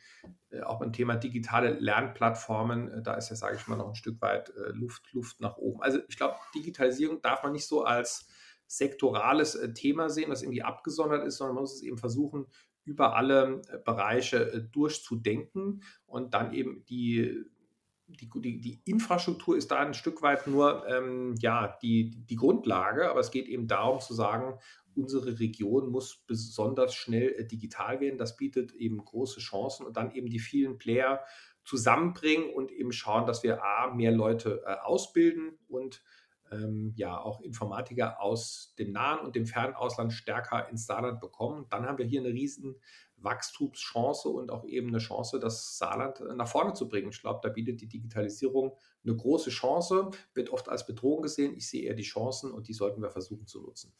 äh, 0.51 0.61
auch 0.61 0.81
beim 0.81 0.93
Thema 0.93 1.17
digitale 1.17 1.71
Lernplattformen, 1.79 3.03
da 3.03 3.15
ist 3.15 3.31
ja, 3.31 3.37
sage 3.37 3.57
ich 3.57 3.67
mal, 3.69 3.77
noch 3.77 3.89
ein 3.89 3.95
Stück 3.95 4.21
weit 4.21 4.53
Luft, 4.73 5.11
Luft 5.15 5.41
nach 5.41 5.57
oben. 5.57 5.81
Also 5.81 6.01
ich 6.11 6.19
glaube, 6.19 6.35
Digitalisierung 6.55 7.23
darf 7.23 7.43
man 7.43 7.53
nicht 7.53 7.67
so 7.67 7.83
als 7.83 8.29
sektorales 8.67 9.59
Thema 9.73 10.11
sehen, 10.11 10.31
was 10.31 10.43
irgendwie 10.43 10.63
abgesondert 10.63 11.25
ist, 11.27 11.39
sondern 11.39 11.55
man 11.55 11.63
muss 11.63 11.77
es 11.77 11.83
eben 11.83 11.97
versuchen, 11.97 12.49
über 12.85 13.17
alle 13.17 13.63
Bereiche 13.87 14.69
durchzudenken 14.73 15.83
und 16.05 16.35
dann 16.35 16.53
eben 16.53 16.85
die 16.85 17.47
die, 18.11 18.31
die, 18.41 18.61
die, 18.61 18.81
Infrastruktur 18.85 19.57
ist 19.57 19.71
da 19.71 19.79
ein 19.81 19.95
Stück 19.95 20.23
weit 20.23 20.47
nur 20.47 20.87
ähm, 20.89 21.35
ja, 21.41 21.79
die, 21.83 22.11
die 22.27 22.37
Grundlage, 22.37 23.11
aber 23.11 23.21
es 23.21 23.31
geht 23.31 23.49
eben 23.49 23.67
darum 23.67 24.01
zu 24.01 24.15
sagen, 24.15 24.59
unsere 24.95 25.39
Region 25.39 25.91
muss 25.91 26.25
besonders 26.27 26.95
schnell 26.95 27.35
äh, 27.37 27.47
digital 27.47 28.01
werden. 28.01 28.19
Das 28.19 28.37
bietet 28.37 28.73
eben 28.73 29.05
große 29.05 29.41
Chancen 29.41 29.87
und 29.87 29.97
dann 29.97 30.13
eben 30.13 30.29
die 30.29 30.39
vielen 30.39 30.79
Player 30.79 31.25
zusammenbringen 31.65 32.51
und 32.51 32.73
eben 32.73 32.93
schauen, 32.93 33.27
dass 33.27 33.43
wir 33.43 33.63
A, 33.63 33.93
mehr 33.95 34.13
Leute 34.13 34.63
äh, 34.67 34.75
ausbilden 34.83 35.59
und 35.69 36.03
ähm, 36.51 36.93
ja 36.97 37.21
auch 37.21 37.41
Informatiker 37.41 38.21
aus 38.21 38.75
dem 38.79 38.93
nahen 38.93 39.25
und 39.25 39.37
dem 39.37 39.47
fernen 39.47 39.75
Ausland 39.75 40.13
stärker 40.13 40.69
ins 40.69 40.87
Saarland 40.87 41.21
bekommen. 41.21 41.67
Dann 41.71 41.87
haben 41.87 41.99
wir 41.99 42.07
hier 42.07 42.21
eine 42.21 42.31
riesen 42.31 42.77
Wachstumschance 43.17 44.29
und 44.29 44.51
auch 44.51 44.65
eben 44.65 44.89
eine 44.89 44.99
Chance, 44.99 45.39
das 45.39 45.79
Saarland 45.79 46.21
äh, 46.21 46.35
nach 46.35 46.49
vorne 46.49 46.73
zu 46.73 46.89
bringen. 46.89 47.11
Ich 47.11 47.21
glaube, 47.21 47.41
da 47.43 47.49
bietet 47.49 47.81
die 47.81 47.89
Digitalisierung 47.89 48.77
eine 49.05 49.17
große 49.17 49.51
Chance, 49.51 50.11
wird 50.35 50.51
oft 50.51 50.69
als 50.69 50.87
Bedrohung 50.87 51.23
gesehen. 51.23 51.55
Ich 51.57 51.69
sehe 51.69 51.85
eher 51.85 51.95
die 51.95 52.03
Chancen 52.03 52.53
und 52.53 52.69
die 52.69 52.75
sollten 52.75 53.03
wir 53.03 53.11
versuchen 53.11 53.47
zu 53.47 53.61
nutzen. 53.61 53.93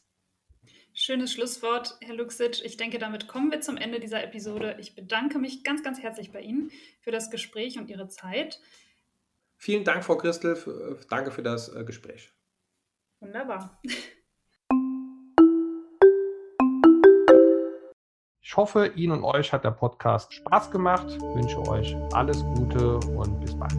Schönes 0.93 1.31
Schlusswort, 1.31 1.97
Herr 2.01 2.15
Luxic. 2.15 2.63
Ich 2.65 2.75
denke, 2.75 2.99
damit 2.99 3.27
kommen 3.27 3.49
wir 3.49 3.61
zum 3.61 3.77
Ende 3.77 3.99
dieser 3.99 4.23
Episode. 4.23 4.75
Ich 4.79 4.93
bedanke 4.93 5.39
mich 5.39 5.63
ganz, 5.63 5.83
ganz 5.83 6.01
herzlich 6.01 6.31
bei 6.31 6.41
Ihnen 6.41 6.69
für 6.99 7.11
das 7.11 7.31
Gespräch 7.31 7.79
und 7.79 7.89
Ihre 7.89 8.09
Zeit. 8.09 8.59
Vielen 9.55 9.83
Dank, 9.83 10.03
Frau 10.03 10.17
Christel. 10.17 10.55
Äh, 10.55 11.05
danke 11.09 11.31
für 11.31 11.43
das 11.43 11.73
äh, 11.73 11.83
Gespräch. 11.85 12.33
Wunderbar. 13.21 13.79
Ich 18.41 18.57
hoffe, 18.57 18.87
Ihnen 18.95 19.13
und 19.13 19.23
euch 19.23 19.53
hat 19.53 19.63
der 19.63 19.71
Podcast 19.71 20.33
Spaß 20.33 20.71
gemacht. 20.71 21.05
Ich 21.07 21.21
wünsche 21.21 21.59
euch 21.67 21.95
alles 22.13 22.43
Gute 22.43 22.97
und 22.97 23.39
bis 23.39 23.55
bald. 23.57 23.77